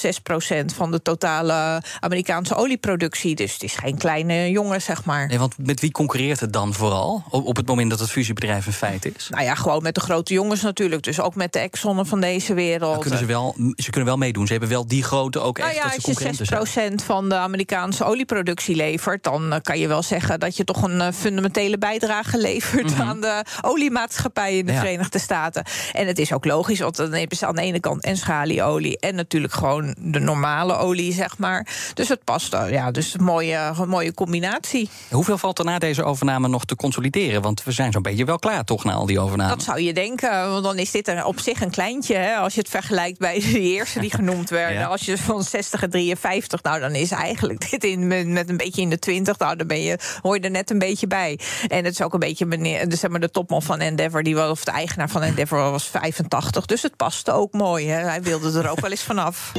6% 0.63 0.65
van 0.75 0.91
de 0.91 1.03
totale 1.03 1.83
Amerikaanse 2.01 2.55
olieproductie. 2.55 3.35
Dus 3.35 3.53
het 3.53 3.63
is 3.63 3.75
geen 3.75 3.99
kleine 3.99 4.51
jongen, 4.51 4.83
zeg 4.83 5.05
maar. 5.05 5.27
Nee, 5.27 5.39
want 5.39 5.55
met 5.59 5.81
wie 5.81 5.93
concurreert 5.93 6.41
het 6.41 6.53
dan 6.53 6.75
vooral? 6.75 7.25
Op 7.31 7.57
het 7.57 7.67
moment 7.67 7.91
dat 7.91 8.01
het 8.01 8.11
fusiebedrijf 8.11 8.67
een 8.67 8.73
feit 8.73 9.15
is? 9.17 9.29
Nou 9.31 9.45
ja, 9.45 9.55
gewoon 9.55 9.83
met 9.83 9.95
de 9.95 10.01
grote 10.01 10.35
jongens 10.35 10.63
natuurlijk. 10.63 11.03
Dus 11.03 11.21
ook 11.21 11.35
met 11.35 11.53
de 11.53 11.59
Exxon 11.59 12.07
van 12.07 12.21
deze 12.21 12.55
wereld. 12.55 12.93
Dan 12.93 13.01
kunnen 13.01 13.19
ze, 13.19 13.25
wel, 13.25 13.55
ze 13.77 13.91
kunnen 13.91 14.09
wel 14.09 14.19
meedoen. 14.19 14.47
Ze 14.47 14.53
hebben 14.53 14.71
wel 14.71 14.87
die 14.87 15.03
grote 15.03 15.41
ook 15.41 15.59
echt. 15.59 15.67
Nou 15.67 15.79
ja, 15.79 15.83
dat 15.83 16.17
ze 16.17 16.57
als 16.57 16.75
je 16.75 16.91
6% 16.93 17.05
van 17.05 17.29
de 17.29 17.35
Amerikaanse 17.35 18.05
olieproductie 18.05 18.77
levert, 18.77 19.23
dan 19.23 19.59
kan 19.63 19.79
je 19.79 19.89
wel 19.89 20.03
zeggen 20.03 20.41
dat 20.41 20.57
je 20.57 20.65
toch 20.65 20.83
een 20.83 21.13
fundamentele 21.13 21.79
bijdrage 21.79 22.39
levert 22.39 22.91
mm 22.91 22.95
-hmm. 22.95 23.09
aan 23.09 23.21
de 23.21 23.45
oliemaatschappij 23.61 24.59
in 24.59 24.67
de 24.67 24.73
ja. 24.73 24.79
Verenigde 24.79 25.19
Staten. 25.19 25.65
En 25.93 26.07
het 26.07 26.19
is 26.19 26.33
ook 26.33 26.45
logisch, 26.45 26.81
want 26.81 26.97
dan 26.97 27.13
hebben 27.13 27.37
ze 27.37 27.47
aan 27.47 27.55
de 27.55 27.63
ene 27.63 27.81
kant 27.81 28.05
en 28.05 28.17
schalieolie 28.17 28.99
en 28.99 29.15
natuurlijk 29.15 29.53
gewoon 29.53 29.95
de 30.03 30.19
normale 30.19 30.77
olie, 30.77 31.13
zeg 31.13 31.39
maar. 31.39 31.67
Dus 31.95 32.09
het 32.09 32.25
past, 32.25 32.57
ja, 32.71 32.91
dus 32.91 33.15
een 33.15 33.25
mooie, 33.25 33.73
een 33.81 33.89
mooie 33.89 34.15
combinatie. 34.15 34.89
Hoeveel 35.11 35.39
valt 35.39 35.59
er 35.59 35.65
na 35.65 35.79
deze 35.79 36.05
overname 36.05 36.49
nog 36.49 36.65
te 36.65 36.77
consolideren? 36.77 37.43
Want 37.43 37.65
we 37.65 37.73
zijn 37.73 37.93
zo'n 37.93 38.03
beetje 38.03 38.25
wel 38.25 38.39
klaar, 38.39 38.65
toch, 38.65 38.85
na 38.85 38.93
al 38.93 39.07
die 39.07 39.21
overnames? 39.21 39.55
Dat 39.55 39.63
zou 39.63 39.81
je 39.81 39.93
denken, 39.93 40.51
want 40.51 40.65
dan 40.65 40.79
is 40.79 40.91
dit 40.91 41.09
er 41.09 41.25
op 41.25 41.41
zich 41.41 41.61
een 41.61 41.71
kleintje. 41.71 42.15
Hè, 42.15 42.35
als 42.37 42.55
je 42.55 42.61
het 42.61 42.69
vergelijkt 42.71 43.19
bij 43.19 43.41
de 43.41 43.61
eerste 43.61 44.01
die 44.01 44.11
genoemd 44.11 44.51
werden. 44.61 44.79
ja. 44.79 44.87
Als 44.87 45.05
je 45.05 45.19
van 45.19 45.43
60 45.43 45.83
en 45.83 45.91
53, 45.91 46.63
nou, 46.63 46.81
dan 46.81 46.95
is 46.95 47.11
eigenlijk 47.11 47.71
dit 47.71 47.85
in, 47.85 48.33
met 48.33 48.49
een 48.49 48.57
beetje 48.57 48.83
in 48.83 48.91
de 48.91 48.99
20. 48.99 49.39
Nou, 49.39 49.57
dan 49.57 49.67
ben 49.67 49.83
je, 49.83 49.99
hoor 50.23 50.35
je 50.35 50.41
er 50.41 50.51
net 50.51 50.71
een 50.71 50.79
beetje 50.79 51.07
bij. 51.07 51.39
En 51.69 51.85
het 51.85 51.93
is 51.93 52.03
ook 52.03 52.13
een 52.13 52.19
beetje 52.19 52.47
meneer, 52.47 52.89
dus 52.89 53.01
zeg 53.01 53.11
maar 53.11 53.21
de 53.21 53.31
topman 53.31 53.63
van 53.63 53.81
Endeavor, 53.81 54.23
die 54.23 54.35
was, 54.35 54.51
of 54.51 54.65
de 54.65 54.71
eigenaar 54.71 55.09
van 55.09 55.23
Endeavor 55.23 55.71
was 55.71 55.85
85. 55.85 56.67
Dus 56.67 56.83
het 56.83 56.97
paste 56.97 57.33
ook 57.33 57.53
mooi. 57.53 57.89
Hè. 57.89 58.01
Hij 58.09 58.23
wilde 58.23 58.59
er 58.59 58.71
ook 58.71 58.81
wel 58.81 58.91
eens 58.91 59.03
vanaf. 59.03 59.53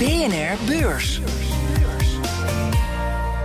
BNR 0.00 0.56
Beurs. 0.66 1.59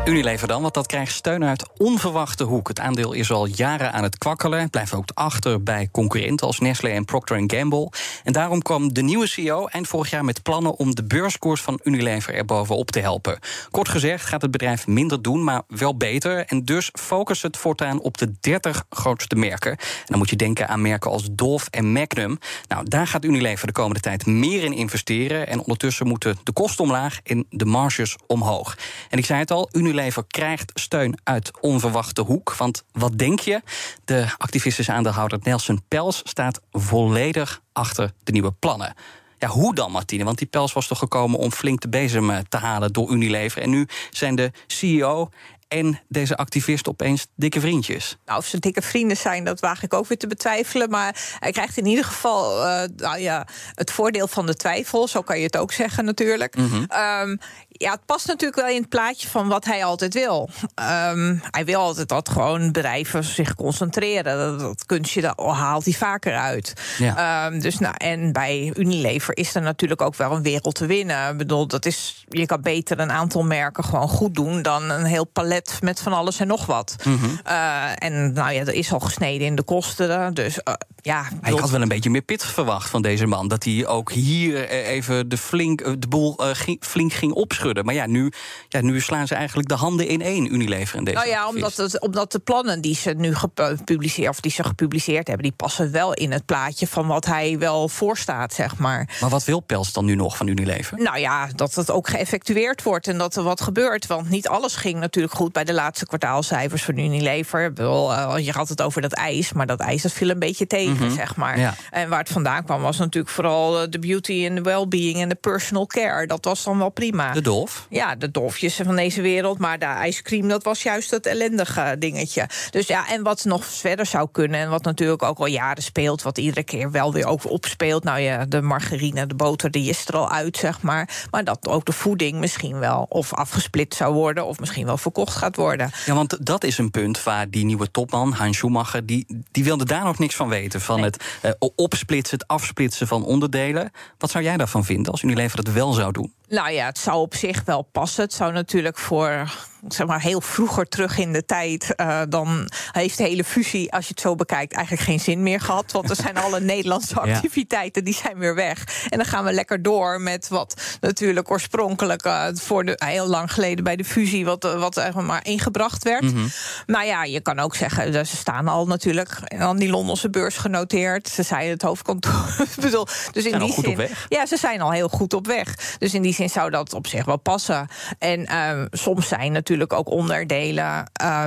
Unilever 0.06 0.48
dan, 0.48 0.62
want 0.62 0.74
dat 0.74 0.88
krijgt 0.88 1.12
steun 1.12 1.44
uit 1.44 1.70
onverwachte 1.78 2.44
hoek. 2.44 2.68
Het 2.68 2.80
aandeel 2.80 3.14
is 3.14 3.32
al 3.32 3.46
jaren 3.46 3.94
aan 3.94 4.04
het 4.04 4.18
kwakkelen. 4.18 4.60
Het 4.60 4.72
blijft 4.72 4.94
ook 4.94 5.10
achter 5.14 5.64
bij 5.64 5.90
concurrenten 5.92 6.48
als 6.48 6.60
Nestlé 6.60 6.90
en 6.90 7.06
Procter 7.06 7.44
Gamble. 7.48 7.90
En 8.24 8.34
daarom 8.34 8.62
kwam 8.62 8.94
de 8.94 9.02
nieuwe 9.02 9.28
CEO 9.28 9.66
eind 9.66 9.88
vorig 9.88 10.10
jaar 10.10 10.26
met 10.26 10.44
plannen 10.44 10.76
om 10.76 10.96
de 10.96 11.04
beurskoers 11.04 11.62
van 11.62 11.80
Unilever 11.84 12.34
er 12.34 12.46
bovenop 12.46 12.92
te 12.92 13.00
helpen. 13.00 13.40
Kort 13.72 13.90
gezegd 13.90 14.26
gaat 14.26 14.42
het 14.42 14.52
bedrijf 14.52 14.88
minder 14.88 15.22
doen, 15.22 15.44
maar 15.44 15.62
wel 15.68 15.98
beter. 15.98 16.46
En 16.46 16.66
dus 16.66 16.90
focust 17.00 17.42
het 17.42 17.58
voortaan 17.58 18.02
op 18.02 18.18
de 18.18 18.34
30 18.40 18.86
grootste 18.90 19.36
merken. 19.36 19.72
En 19.72 20.06
dan 20.06 20.18
moet 20.18 20.30
je 20.30 20.36
denken 20.36 20.68
aan 20.68 20.82
merken 20.82 21.12
als 21.12 21.28
Dolf 21.32 21.68
en 21.68 21.92
Magnum. 21.92 22.40
Nou, 22.68 22.90
daar 22.90 23.08
gaat 23.08 23.26
Unilever 23.26 23.68
de 23.68 23.74
komende 23.74 24.00
tijd 24.00 24.26
meer 24.26 24.64
in 24.64 24.74
investeren. 24.74 25.48
En 25.48 25.60
ondertussen 25.60 26.08
moeten 26.08 26.38
de 26.44 26.54
kosten 26.54 26.84
omlaag 26.84 27.20
en 27.24 27.46
de 27.50 27.66
marges 27.66 28.16
omhoog. 28.28 28.78
En 29.10 29.18
ik 29.18 29.26
zei 29.26 29.40
het 29.40 29.52
al, 29.52 29.70
Unilever 29.72 29.94
Unilever 29.96 30.26
krijgt 30.28 30.72
steun 30.74 31.20
uit 31.24 31.52
onverwachte 31.62 32.22
hoek. 32.22 32.56
Want 32.56 32.84
wat 32.92 33.18
denk 33.18 33.40
je? 33.40 33.62
De 34.06 34.28
activistische 34.38 34.92
aandeelhouder 34.92 35.40
Nelson 35.42 35.84
Pels 35.88 36.22
staat 36.24 36.62
volledig 36.72 37.62
achter 37.74 38.14
de 38.24 38.32
nieuwe 38.32 38.52
plannen. 38.52 38.94
Ja, 39.38 39.48
hoe 39.48 39.76
dan, 39.76 39.92
Martine? 39.92 40.24
Want 40.24 40.38
die 40.38 40.48
pels 40.48 40.74
was 40.74 40.88
toch 40.88 41.00
gekomen 41.00 41.40
om 41.40 41.52
flink 41.52 41.82
de 41.82 41.90
bezem 41.90 42.44
te 42.50 42.58
halen 42.58 42.94
door 42.94 43.12
Unilever. 43.12 43.62
En 43.62 43.70
nu 43.70 43.88
zijn 44.10 44.36
de 44.36 44.52
CEO 44.68 45.30
en 45.76 46.00
deze 46.08 46.38
activist 46.38 46.88
opeens 46.88 47.28
dikke 47.36 47.60
vriendjes? 47.60 48.18
Nou, 48.26 48.40
of 48.40 48.46
ze 48.46 48.60
dikke 48.60 48.82
vrienden 48.82 49.18
zijn, 49.18 49.44
dat 49.44 49.60
waag 49.60 49.84
ik 49.84 49.94
ook 49.94 50.08
weer 50.08 50.18
te 50.18 50.28
betwijfelen. 50.28 50.90
Maar 50.90 51.36
hij 51.40 51.52
krijgt 51.52 51.78
in 51.78 51.86
ieder 51.86 52.06
geval 52.06 52.66
uh, 52.66 52.82
nou 52.96 53.20
ja, 53.20 53.48
het 53.74 53.92
voordeel 53.92 54.28
van 54.28 54.46
de 54.46 54.56
twijfel. 54.56 55.08
Zo 55.08 55.22
kan 55.22 55.38
je 55.38 55.46
het 55.46 55.58
ook 55.58 55.72
zeggen, 55.72 56.06
natuurlijk. 56.06 56.56
Mm 56.56 56.68
-hmm. 56.68 56.88
um, 57.30 57.40
Ja, 57.78 57.92
het 57.92 58.06
past 58.06 58.28
natuurlijk 58.28 58.62
wel 58.62 58.70
in 58.70 58.80
het 58.82 58.90
plaatje 58.90 59.30
van 59.30 59.48
wat 59.48 59.66
hij 59.66 59.84
altijd 59.86 60.14
wil. 60.14 60.50
Ehm, 60.76 61.36
hij 61.52 61.66
wil 61.66 61.80
altijd 61.80 62.10
dat 62.10 62.30
gewoon 62.30 62.72
bedrijven 62.72 63.24
zich 63.24 63.56
concentreren. 63.56 64.38
Dat, 64.38 64.60
dat 64.60 64.86
kunstje 64.86 65.22
dat 65.22 65.38
haalt 65.38 65.84
hij 65.86 65.94
vaker 65.94 66.36
uit. 66.36 66.74
Ja. 66.98 67.46
Ehm, 67.48 67.60
dus, 67.60 67.80
nou, 67.80 67.94
en 67.98 68.32
bij 68.32 68.74
Unilever 68.76 69.38
is 69.38 69.56
er 69.56 69.62
natuurlijk 69.62 70.02
ook 70.02 70.16
wel 70.16 70.32
een 70.32 70.44
wereld 70.44 70.76
te 70.76 70.86
winnen. 70.86 71.32
Ik 71.32 71.38
bedoel, 71.38 71.68
dat 71.68 71.86
is, 71.86 72.26
je 72.30 72.46
kan 72.46 72.62
beter 72.62 73.00
een 73.00 73.12
aantal 73.12 73.44
merken 73.44 73.84
gewoon 73.84 74.08
goed 74.08 74.36
doen 74.36 74.62
dan 74.62 74.90
een 74.90 75.06
heel 75.06 75.26
palet 75.26 75.65
met 75.82 76.00
van 76.00 76.14
alles 76.14 76.40
en 76.40 76.48
nog 76.48 76.66
wat. 76.66 76.96
Mhm. 77.04 77.26
Eh, 77.44 78.04
en 78.04 78.34
nou 78.34 78.52
ja, 78.52 78.60
er 78.60 78.74
is 78.74 78.94
al 78.94 79.00
gesneden 79.00 79.48
in 79.48 79.56
de 79.56 79.64
kosten. 79.64 80.34
Dus 80.34 80.60
uh, 80.64 80.74
ja, 81.02 81.26
ik, 81.42 81.48
ik 81.54 81.60
had 81.60 81.70
wel 81.70 81.82
een 81.82 81.88
beetje 81.88 82.10
meer 82.10 82.22
pit 82.22 82.46
verwacht 82.46 82.90
van 82.90 83.02
deze 83.02 83.26
man. 83.26 83.48
Dat 83.48 83.64
hij 83.64 83.88
ook 83.88 84.12
hier 84.12 84.68
eh, 84.68 84.88
even 84.88 85.30
de, 85.30 85.38
flink, 85.38 86.02
de 86.02 86.08
boel 86.08 86.34
ging, 86.38 86.78
flink 86.80 87.14
ging 87.14 87.32
opschudden. 87.32 87.86
Maar 87.86 87.94
ja 87.94 88.08
nu, 88.08 88.32
ja, 88.68 88.82
nu 88.82 89.02
slaan 89.02 89.28
ze 89.28 89.36
eigenlijk 89.36 89.68
de 89.68 89.76
handen 89.76 90.08
in 90.08 90.22
één, 90.22 90.54
Unilever 90.54 90.98
en 90.98 91.04
deze. 91.04 91.18
Nou 91.18 91.30
ja, 91.30 91.48
omdat, 91.48 91.78
het, 91.78 92.02
omdat 92.02 92.32
de 92.32 92.40
plannen 92.40 92.82
die 92.82 92.96
ze 92.96 93.14
nu 93.18 93.36
gepubliceerd, 93.36 94.30
of 94.30 94.40
die 94.40 94.52
ze 94.52 94.64
gepubliceerd 94.64 95.28
hebben, 95.28 95.46
die 95.46 95.56
passen 95.56 95.92
wel 95.92 96.14
in 96.14 96.32
het 96.32 96.46
plaatje 96.46 96.88
van 96.88 97.08
wat 97.08 97.26
hij 97.26 97.60
wel 97.60 97.90
voorstaat, 97.90 98.54
zeg 98.54 98.78
maar. 98.78 99.18
Maar 99.22 99.30
wat 99.30 99.44
wil 99.44 99.60
Pels 99.60 99.94
dan 99.94 100.06
nu 100.06 100.16
nog 100.16 100.38
van 100.38 100.48
Unilever? 100.48 100.98
Nou 101.02 101.20
ja, 101.20 101.48
dat 101.56 101.76
het 101.76 101.92
ook 101.92 102.08
geëffectueerd 102.08 102.84
wordt 102.84 103.08
en 103.08 103.18
dat 103.18 103.36
er 103.36 103.44
wat 103.44 103.62
gebeurt. 103.62 104.08
Want 104.08 104.30
niet 104.30 104.48
alles 104.48 104.76
ging 104.76 105.00
natuurlijk 105.00 105.36
goed 105.36 105.45
bij 105.54 105.64
de 105.64 105.74
laatste 105.74 106.06
kwartaalcijfers 106.06 106.84
van 106.84 106.98
Unilever. 106.98 107.74
Uh, 107.80 108.34
je 108.38 108.52
had 108.52 108.70
het 108.70 108.82
over 108.82 109.02
dat 109.02 109.14
ijs, 109.14 109.54
maar 109.54 109.66
dat 109.66 109.80
ijs 109.80 110.02
dat 110.02 110.12
viel 110.12 110.30
een 110.30 110.40
beetje 110.40 110.68
tegen, 110.68 110.92
mm 110.92 110.98
-hmm. 110.98 111.12
zeg 111.12 111.36
maar. 111.36 111.60
Ja. 111.60 111.74
En 111.92 112.10
waar 112.10 112.20
het 112.20 112.30
vandaan 112.30 112.64
kwam 112.64 112.82
was 112.82 112.98
natuurlijk 112.98 113.34
vooral 113.34 113.90
de 113.90 114.00
beauty 114.00 114.46
en 114.46 114.56
de 114.56 114.62
well-being 114.62 115.22
en 115.22 115.30
de 115.30 115.36
personal 115.36 115.86
care. 115.86 116.28
Dat 116.28 116.46
was 116.46 116.64
dan 116.64 116.78
wel 116.78 116.90
prima. 116.90 117.32
De 117.32 117.42
dolf? 117.42 117.88
Ja, 117.90 118.16
de 118.16 118.32
dolfjes 118.32 118.76
van 118.84 118.96
deze 118.96 119.22
wereld. 119.22 119.60
Maar 119.60 119.80
de 119.80 119.86
ijscream, 119.86 120.48
dat 120.48 120.64
was 120.64 120.84
juist 120.84 121.10
dat 121.10 121.26
ellendige 121.26 121.96
dingetje. 122.00 122.50
Dus 122.70 122.88
ja, 122.88 123.10
en 123.10 123.24
wat 123.24 123.44
nog 123.44 123.66
verder 123.66 124.06
zou 124.06 124.28
kunnen... 124.32 124.60
en 124.60 124.70
wat 124.70 124.84
natuurlijk 124.84 125.24
ook 125.24 125.40
al 125.40 125.46
jaren 125.46 125.84
speelt... 125.84 126.22
wat 126.22 126.38
iedere 126.38 126.64
keer 126.64 126.92
wel 126.92 127.14
weer 127.14 127.26
ook 127.26 127.50
opspeelt... 127.50 128.04
nou 128.04 128.20
ja, 128.20 128.46
de 128.46 128.62
margarine, 128.62 129.28
de 129.28 129.36
boter, 129.36 129.72
die 129.72 129.90
is 129.90 130.08
er 130.08 130.16
al 130.16 130.32
uit, 130.32 130.58
zeg 130.58 130.82
maar. 130.82 131.10
Maar 131.32 131.44
dat 131.44 131.68
ook 131.68 131.86
de 131.86 131.92
voeding 131.92 132.40
misschien 132.40 132.80
wel 132.80 133.06
of 133.10 133.34
afgesplit 133.34 133.96
zou 133.96 134.14
worden... 134.14 134.46
of 134.46 134.60
misschien 134.60 134.86
wel 134.86 134.98
verkocht 134.98 135.35
gaat 135.36 135.56
worden. 135.56 135.92
Ja, 136.06 136.14
want 136.14 136.46
dat 136.46 136.64
is 136.64 136.78
een 136.78 136.92
punt 136.92 137.24
waar 137.24 137.50
die 137.50 137.66
nieuwe 137.66 137.92
topman, 137.92 138.34
Hans 138.34 138.58
Schumacher... 138.58 139.06
die, 139.06 139.26
die 139.52 139.64
wilde 139.64 139.86
daar 139.86 140.04
nog 140.04 140.20
niks 140.20 140.36
van 140.36 140.50
weten. 140.50 140.82
Van 140.82 140.96
Nee. 140.96 141.06
het 141.06 141.24
uh, 141.46 141.52
opsplitsen, 141.76 142.38
het 142.38 142.48
afsplitsen 142.48 143.08
van 143.08 143.24
onderdelen. 143.24 143.92
Wat 144.18 144.32
zou 144.32 144.44
jij 144.44 144.58
daarvan 144.58 144.86
vinden 144.86 145.12
als 145.12 145.22
Unilever 145.22 145.64
dat 145.64 145.74
wel 145.74 145.94
zou 145.94 146.12
doen? 146.12 146.34
Nou 146.48 146.72
ja, 146.72 146.86
het 146.86 146.98
zou 146.98 147.18
op 147.18 147.36
zich 147.36 147.64
wel 147.64 147.82
passen. 147.82 148.24
Het 148.24 148.34
zou 148.34 148.52
natuurlijk 148.52 148.98
voor 148.98 149.48
zeg 149.88 150.08
maar 150.08 150.22
heel 150.22 150.42
vroeger 150.42 150.88
terug 150.88 151.18
in 151.18 151.34
de 151.34 151.46
tijd. 151.46 151.94
Uh, 151.98 152.22
dan 152.30 152.70
heeft 152.92 153.18
de 153.18 153.24
hele 153.24 153.44
fusie, 153.44 153.92
als 153.92 154.04
je 154.06 154.12
het 154.12 154.20
zo 154.20 154.36
bekijkt, 154.36 154.74
eigenlijk 154.74 155.06
geen 155.06 155.20
zin 155.20 155.44
meer 155.44 155.62
gehad. 155.62 155.92
Want 155.92 156.10
er 156.10 156.16
zijn 156.16 156.38
alle 156.38 156.62
Nederlandse 156.76 157.20
activiteiten 157.20 158.04
die 158.04 158.14
zijn 158.14 158.38
weer 158.38 158.56
weg. 158.56 158.84
En 159.10 159.18
dan 159.18 159.28
gaan 159.28 159.44
we 159.44 159.52
lekker 159.52 159.82
door 159.82 160.22
met 160.22 160.48
wat 160.48 160.98
natuurlijk 161.02 161.52
oorspronkelijk 161.52 162.26
uh, 162.26 162.48
voor 162.54 162.86
de, 162.86 163.02
heel 163.06 163.28
lang 163.28 163.54
geleden 163.54 163.84
bij 163.84 163.96
de 163.96 164.06
fusie, 164.06 164.46
wat, 164.46 164.64
wat 164.64 164.98
uh, 164.98 165.16
maar 165.16 165.46
ingebracht 165.46 166.04
werd. 166.04 166.22
Mhm. 166.22 166.34
Mm 166.34 166.40
-hmm. 166.40 166.50
Nou 166.86 167.06
ja, 167.06 167.24
je 167.24 167.42
kan 167.42 167.60
ook 167.60 167.76
zeggen, 167.76 168.26
ze 168.26 168.36
staan 168.36 168.68
al 168.68 168.88
natuurlijk 168.88 169.40
aan 169.58 169.78
die 169.78 169.90
Londense 169.90 170.30
beurs 170.30 170.58
genoteerd. 170.58 171.28
Ze 171.28 171.44
zijn 171.44 171.70
het 171.70 171.82
hoofdkantoor. 171.82 172.56
bedoel, 172.82 173.06
dus 173.32 173.44
in 173.44 173.50
zijn 173.50 173.62
die 173.62 173.70
al 173.70 173.76
goed 173.76 173.84
zin, 173.84 173.94
op 173.94 173.98
weg. 173.98 174.26
Ja, 174.30 174.46
ze 174.46 174.58
zijn 174.58 174.82
al 174.82 174.92
heel 174.92 175.10
goed 175.10 175.34
op 175.34 175.48
weg. 175.48 175.76
Dus 175.98 176.14
in 176.14 176.22
die 176.22 176.34
zin 176.36 176.50
zou 176.50 176.70
dat 176.70 176.94
op 176.94 177.08
zich 177.08 177.26
wel 177.26 177.38
passen. 177.38 177.88
En 178.20 178.40
uh, 178.40 178.86
soms 178.92 179.28
zijn 179.28 179.52
natuurlijk 179.52 179.94
ook 179.94 180.10
onderdelen. 180.10 181.12
Uh, 181.22 181.46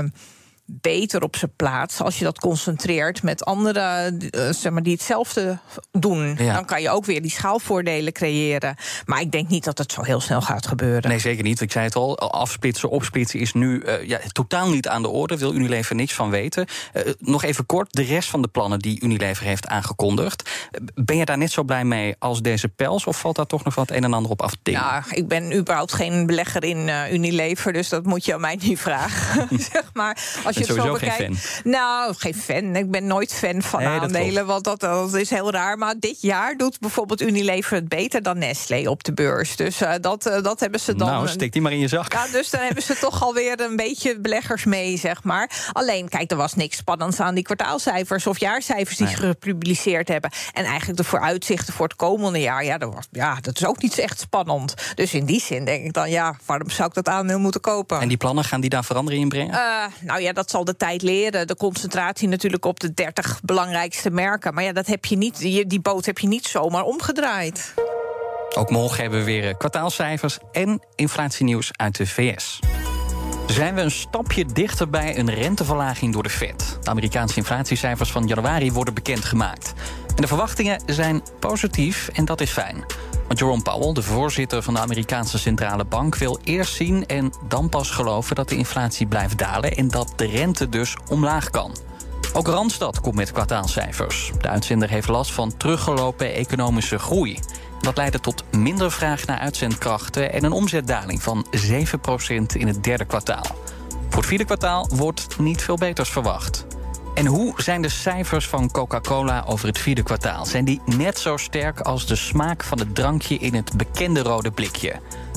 beter 0.71 1.23
op 1.23 1.37
zijn 1.37 1.53
plaats 1.57 2.01
als 2.01 2.19
je 2.19 2.25
dat 2.25 2.39
concentreert 2.39 3.23
met 3.23 3.45
anderen 3.45 4.19
uh, 4.31 4.51
zeg 4.51 4.73
maar, 4.73 4.83
die 4.83 4.93
hetzelfde 4.93 5.59
doen. 5.91 6.37
Ja. 6.39 6.55
Dan 6.55 6.65
kan 6.65 6.83
je 6.83 6.91
ook 6.91 7.05
weer 7.05 7.23
die 7.23 7.31
schaalvoordelen 7.31 8.13
creëren. 8.13 8.77
Maar 9.07 9.21
ik 9.21 9.33
denk 9.33 9.49
niet 9.49 9.65
dat 9.65 9.79
het 9.79 9.93
zo 9.93 10.03
heel 10.03 10.21
snel 10.21 10.41
gaat 10.41 10.67
gebeuren. 10.67 11.11
Nee, 11.11 11.19
zeker 11.19 11.45
niet. 11.45 11.61
Ik 11.61 11.73
zei 11.73 11.85
het 11.85 11.95
al, 11.95 12.19
afsplitsen, 12.19 12.91
opsplitsen 12.91 13.41
is 13.41 13.53
nu 13.53 13.83
uh, 13.83 14.05
ja, 14.07 14.21
totaal 14.33 14.69
niet 14.69 14.89
aan 14.89 15.03
de 15.03 15.09
orde. 15.09 15.39
Wil 15.39 15.55
Unilever 15.55 15.95
niks 15.95 16.13
van 16.15 16.31
weten. 16.31 16.67
Uh, 16.93 17.03
nog 17.19 17.45
even 17.45 17.67
kort, 17.67 17.93
de 17.93 18.03
rest 18.03 18.29
van 18.29 18.43
de 18.43 18.49
plannen 18.49 18.79
die 18.79 19.01
Unilever 19.01 19.45
heeft 19.45 19.67
aangekondigd. 19.67 20.51
Ben 20.95 21.17
je 21.17 21.25
daar 21.25 21.39
net 21.39 21.53
zo 21.53 21.63
blij 21.63 21.85
mee 21.85 22.15
als 22.19 22.43
deze 22.43 22.69
pels? 22.69 23.07
Of 23.07 23.21
valt 23.21 23.37
daar 23.37 23.47
toch 23.47 23.65
nog 23.65 23.75
wat 23.75 23.91
een 23.91 24.05
en 24.05 24.15
ander 24.15 24.31
op 24.31 24.43
af 24.43 24.51
te 24.51 24.59
dingen? 24.63 24.81
Ja, 24.81 25.05
ik 25.11 25.29
ben 25.29 25.57
überhaupt 25.57 25.93
geen 25.93 26.27
belegger 26.27 26.65
in 26.65 26.91
Unilever, 27.13 27.73
dus 27.73 27.89
dat 27.89 28.05
moet 28.05 28.25
je 28.25 28.35
aan 28.35 28.41
mij 28.41 28.59
niet 28.63 28.79
vragen. 28.79 29.49
zeg 29.73 29.91
maar. 29.93 30.19
Als 30.45 30.58
je 30.59 30.73
het 30.73 30.83
zo 30.83 30.93
bekijkt. 30.93 31.15
Geen 31.15 31.37
fan. 31.37 31.71
Nou, 31.71 32.15
geen 32.19 32.35
fan. 32.35 32.77
Ik 32.77 32.91
ben 32.91 33.07
nooit 33.07 33.35
fan 33.35 33.63
van 33.63 33.83
nee, 33.83 33.89
aandelen, 33.89 34.47
want 34.47 34.65
dat, 34.65 34.81
dat, 34.81 35.15
is 35.15 35.31
heel 35.31 35.51
raar. 35.51 35.79
Maar 35.79 35.95
dit 35.99 36.21
jaar 36.21 36.57
doet 36.57 36.81
bijvoorbeeld 36.81 37.21
Unilever 37.21 37.75
het 37.75 37.89
beter 37.89 38.23
dan 38.23 38.39
Nestlé 38.39 38.89
op 38.89 39.05
de 39.05 39.13
beurs. 39.13 39.57
Dus 39.57 39.83
uh, 39.83 39.93
dat, 40.01 40.27
uh, 40.27 40.43
dat 40.43 40.61
hebben 40.61 40.81
ze 40.81 40.95
dan. 40.95 41.09
Nou, 41.09 41.29
stik 41.29 41.53
die 41.53 41.63
maar 41.63 41.73
in 41.73 41.79
je 41.79 41.89
zak. 41.89 42.13
Ja, 42.13 42.27
dus 42.33 42.51
dan 42.51 42.61
hebben 42.61 42.83
ze 42.83 42.99
toch 43.09 43.23
alweer 43.23 43.61
een 43.61 43.77
beetje 43.77 44.21
beleggers 44.21 44.65
mee, 44.65 44.97
zeg 44.97 45.25
maar. 45.25 45.51
Alleen, 45.73 46.09
kijk, 46.09 46.31
er 46.31 46.37
was 46.37 46.55
niks 46.55 46.77
spannends 46.77 47.21
aan 47.21 47.35
die 47.35 47.45
kwartaalcijfers 47.45 48.27
of 48.27 48.39
jaarcijfers 48.41 48.97
die 48.97 49.07
Nee. 49.07 49.17
ze 49.17 49.23
gepubliceerd 49.23 50.09
hebben. 50.09 50.31
En 50.53 50.65
eigenlijk 50.65 50.99
de 50.99 51.05
vooruitzichten 51.05 51.75
voor 51.75 51.87
het 51.87 51.97
komende 51.97 52.41
jaar, 52.41 52.65
ja 52.65 52.79
dat, 52.79 52.95
was, 52.95 53.07
ja, 53.11 53.37
dat 53.41 53.57
is 53.57 53.67
ook 53.67 53.83
niet 53.83 53.99
echt 53.99 54.21
spannend. 54.21 54.75
Dus 54.95 55.15
in 55.15 55.25
die 55.25 55.41
zin 55.41 55.65
denk 55.65 55.85
ik 55.85 55.93
dan, 55.93 56.11
ja, 56.11 56.37
waarom 56.47 56.71
zou 56.71 56.89
ik 56.89 56.95
dat 56.95 57.09
aandeel 57.09 57.39
moeten 57.39 57.61
kopen? 57.61 58.01
En 58.01 58.09
die 58.09 58.17
plannen 58.17 58.45
gaan 58.45 58.61
die 58.61 58.71
daar 58.71 58.85
verandering 58.85 59.23
in 59.23 59.29
brengen? 59.29 59.55
Uh, 59.55 59.85
nou 60.01 60.21
ja, 60.21 60.33
dat 60.33 60.48
zal 60.51 60.65
de 60.65 60.77
tijd 60.77 61.03
leren. 61.03 61.47
De 61.47 61.57
concentratie 61.57 62.29
natuurlijk 62.29 62.65
op 62.65 62.81
de 62.81 62.95
30 62.95 63.41
belangrijkste 63.43 64.11
merken. 64.11 64.55
Maar 64.55 64.65
ja, 64.65 64.73
dat 64.73 64.87
heb 64.87 65.05
je 65.05 65.17
niet, 65.17 65.39
die, 65.39 65.81
boot 65.81 66.07
heb 66.07 66.19
je 66.19 66.27
niet 66.27 66.47
zomaar 66.47 66.85
omgedraaid. 66.85 67.75
Ook 68.57 68.71
morgen 68.71 69.03
hebben 69.03 69.19
we 69.19 69.25
weer 69.25 69.57
kwartaalcijfers 69.57 70.39
en 70.53 70.83
inflatienieuws 70.95 71.71
uit 71.77 71.97
de 71.97 72.07
VS. 72.07 72.59
Zijn 73.47 73.75
we 73.75 73.81
een 73.81 73.91
stapje 73.91 74.45
dichter 74.45 74.91
bij 74.91 75.19
een 75.19 75.31
renteverlaging 75.31 76.13
door 76.13 76.23
de 76.23 76.31
Fed? 76.31 76.79
De 76.83 76.91
Amerikaanse 76.91 77.37
inflatiecijfers 77.37 78.11
van 78.11 78.27
januari 78.27 78.73
worden 78.73 78.95
bekendgemaakt. 78.95 79.73
En 80.09 80.23
de 80.23 80.27
verwachtingen 80.27 80.83
zijn 80.87 81.23
positief 81.41 82.09
en 82.13 82.25
dat 82.25 82.41
is 82.41 82.51
fijn. 82.51 82.85
Jerome 83.35 83.63
Powell, 83.63 83.93
de 83.93 84.03
voorzitter 84.03 84.63
van 84.63 84.75
de 84.75 84.81
Amerikaanse 84.81 85.39
Centrale 85.39 85.85
Bank, 85.85 86.17
wil 86.17 86.39
eerst 86.45 86.75
zien 86.75 87.07
en 87.07 87.33
dan 87.49 87.69
pas 87.69 87.91
geloven 87.91 88.37
dat 88.37 88.49
de 88.49 88.57
inflatie 88.57 89.07
blijft 89.07 89.39
dalen 89.39 89.77
en 89.77 89.89
dat 89.89 90.13
de 90.17 90.27
rente 90.27 90.69
dus 90.69 90.97
omlaag 91.09 91.51
kan. 91.51 91.77
Ook 92.33 92.47
Randstad 92.47 93.01
komt 93.01 93.15
met 93.15 93.33
kwartaalcijfers. 93.33 94.33
De 94.41 94.49
uitzender 94.49 94.91
heeft 94.91 95.09
last 95.09 95.33
van 95.33 95.57
teruggelopen 95.57 96.35
economische 96.35 96.99
groei. 96.99 97.39
Dat 97.81 97.97
leidde 97.97 98.21
tot 98.21 98.45
minder 98.51 98.93
vraag 98.93 99.27
naar 99.27 99.39
uitzendkrachten 99.39 100.33
en 100.33 100.45
een 100.45 100.53
omzetdaling 100.53 101.23
van 101.23 101.47
7% 101.51 101.77
in 102.53 102.67
het 102.67 102.85
derde 102.85 103.05
kwartaal. 103.05 103.47
Voor 104.09 104.19
het 104.19 104.27
vierde 104.27 104.45
kwartaal 104.45 104.89
wordt 104.95 105.39
niet 105.39 105.63
veel 105.63 105.77
beters 105.77 106.11
verwacht. 106.11 106.67
En 107.19 107.27
hoe 107.27 107.53
zijn 107.57 107.83
de 107.83 107.89
cijfers 107.89 108.49
van 108.49 108.71
Coca-Cola 108.71 109.45
over 109.47 109.67
het 109.67 109.79
vierde 109.79 110.03
kwartaal? 110.03 110.47
Zijn 110.47 110.65
die 110.65 110.81
net 110.85 111.19
zo 111.19 111.37
sterk 111.37 111.81
als 111.81 112.07
de 112.07 112.17
smaak 112.17 112.65
van 112.65 112.79
het 112.79 112.95
drankje 112.95 113.35
in 113.35 113.55
het 113.55 113.77
bekende 113.77 114.23
rode 114.23 114.51
blikje? 114.51 114.95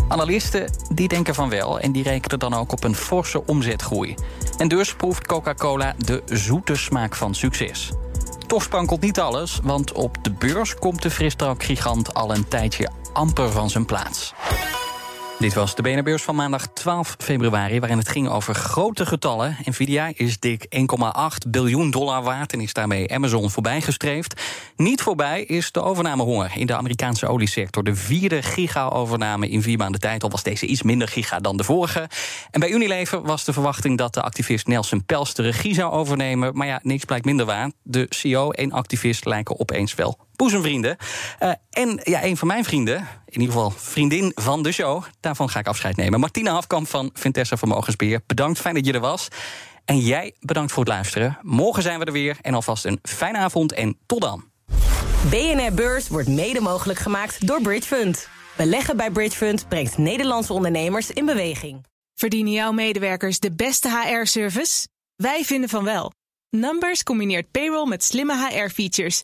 Analisten 0.08 0.72
die 0.94 1.08
denken 1.08 1.36
van 1.36 1.50
wel 1.50 1.80
en 1.80 1.92
die 1.92 2.04
rekenen 2.04 2.40
dan 2.40 2.54
ook 2.54 2.72
op 2.72 2.84
een 2.84 2.96
forse 2.96 3.46
omzetgroei. 3.46 4.16
En 4.58 4.68
dus 4.68 4.96
proeft 4.96 5.28
Coca-Cola 5.28 5.96
de 5.98 6.22
zoete 6.26 6.76
smaak 6.76 7.16
van 7.16 7.36
succes. 7.36 7.92
Toch 8.48 8.64
sprankelt 8.64 9.02
niet 9.02 9.20
alles, 9.20 9.60
want 9.64 9.92
op 9.92 10.24
de 10.24 10.32
beurs 10.32 10.76
komt 10.76 11.02
de 11.02 11.12
frisdrankgigant 11.12 12.14
al 12.14 12.36
een 12.36 12.48
tijdje 12.48 12.90
amper 13.14 13.52
van 13.52 13.70
zijn 13.70 13.86
plaats. 13.86 14.34
Dit 15.42 15.54
was 15.54 15.76
de 15.76 15.82
BNR-beurs 15.82 16.24
van 16.24 16.36
maandag 16.36 16.68
12 16.68 17.16
februari, 17.18 17.80
waarin 17.80 17.98
het 17.98 18.10
ging 18.10 18.30
over 18.30 18.56
grote 18.56 19.06
getallen. 19.06 19.58
Nvidia 19.66 20.12
is 20.14 20.40
dik 20.40 20.66
1,8 20.66 21.50
biljoen 21.50 21.92
dollar 21.92 22.24
waard 22.24 22.54
en 22.54 22.62
is 22.62 22.74
daarmee 22.74 23.14
Amazon 23.14 23.50
voorbijgestreefd. 23.50 24.42
Niet 24.76 25.02
voorbij 25.02 25.44
is 25.44 25.72
de 25.72 25.82
overnamehonger 25.82 26.52
in 26.56 26.66
de 26.66 26.76
Amerikaanse 26.76 27.28
oliesector. 27.28 27.84
De 27.84 27.96
vierde 27.96 28.42
giga-overname 28.42 29.50
in 29.50 29.62
vier 29.62 29.78
maanden 29.78 30.02
tijd, 30.02 30.24
al 30.24 30.30
was 30.30 30.44
deze 30.44 30.66
iets 30.66 30.84
minder 30.84 31.08
giga 31.08 31.40
dan 31.40 31.58
de 31.58 31.64
vorige. 31.64 32.10
En 32.52 32.60
bij 32.60 32.70
Unilever 32.70 33.22
was 33.22 33.46
de 33.46 33.54
verwachting 33.54 33.98
dat 33.98 34.14
de 34.14 34.22
activist 34.22 34.68
Nelson 34.68 35.06
Pels 35.06 35.34
de 35.34 35.42
regie 35.42 35.74
zou 35.74 35.92
overnemen. 35.92 36.58
Maar 36.58 36.68
ja, 36.68 36.80
niks 36.84 37.06
blijkt 37.06 37.26
minder 37.26 37.46
waar. 37.46 37.72
De 37.84 38.06
CEO 38.10 38.52
en 38.52 38.72
activist 38.72 39.26
lijken 39.26 39.60
opeens 39.60 39.96
wel 39.96 40.18
boezemvrienden. 40.42 40.98
Uh, 41.44 41.52
en 41.70 42.00
ja, 42.04 42.24
een 42.24 42.38
van 42.38 42.48
mijn 42.48 42.64
vrienden, 42.64 42.98
in 43.26 43.40
ieder 43.42 43.56
geval 43.56 43.72
vriendin 43.72 44.32
van 44.36 44.64
de 44.64 44.72
show, 44.72 45.04
daarvan 45.20 45.50
ga 45.50 45.60
ik 45.60 45.68
afscheid 45.68 45.96
nemen. 45.96 46.20
Martina 46.20 46.52
Hafkamp 46.52 46.88
van 46.88 47.10
Vintessa 47.14 47.58
Vermogensbeheer, 47.58 48.22
bedankt, 48.28 48.60
fijn 48.60 48.76
dat 48.76 48.86
je 48.86 48.94
er 48.94 49.00
was. 49.00 49.28
En 49.86 50.00
jij 50.00 50.36
bedankt 50.40 50.72
voor 50.72 50.84
het 50.84 50.92
luisteren. 50.92 51.38
Morgen 51.42 51.84
zijn 51.84 52.00
we 52.00 52.06
er 52.06 52.12
weer 52.12 52.38
en 52.42 52.54
alvast 52.54 52.86
een 52.86 53.00
fijne 53.02 53.38
avond 53.38 53.74
en 53.74 53.98
tot 54.06 54.22
dan. 54.22 54.44
BNR 55.30 55.74
Beurs 55.74 56.08
wordt 56.08 56.28
mede 56.28 56.62
mogelijk 56.62 57.00
gemaakt 57.00 57.48
door 57.48 57.62
Bridge 57.62 57.88
Fund. 57.88 58.28
Beleggen 58.58 58.98
bij 58.98 59.12
Bridge 59.12 59.38
Fund 59.38 59.66
brengt 59.68 59.98
Nederlandse 59.98 60.54
ondernemers 60.54 61.12
in 61.12 61.26
beweging. 61.26 61.86
Verdienen 62.16 62.52
jouw 62.52 62.72
medewerkers 62.72 63.40
de 63.40 63.52
beste 63.52 63.90
HR-service? 63.90 64.88
Wij 65.16 65.44
vinden 65.44 65.70
van 65.70 65.84
wel. 65.84 66.12
Numbers 66.50 67.04
combineert 67.04 67.52
payroll 67.52 67.88
met 67.88 68.04
slimme 68.04 68.48
HR-features. 68.48 69.24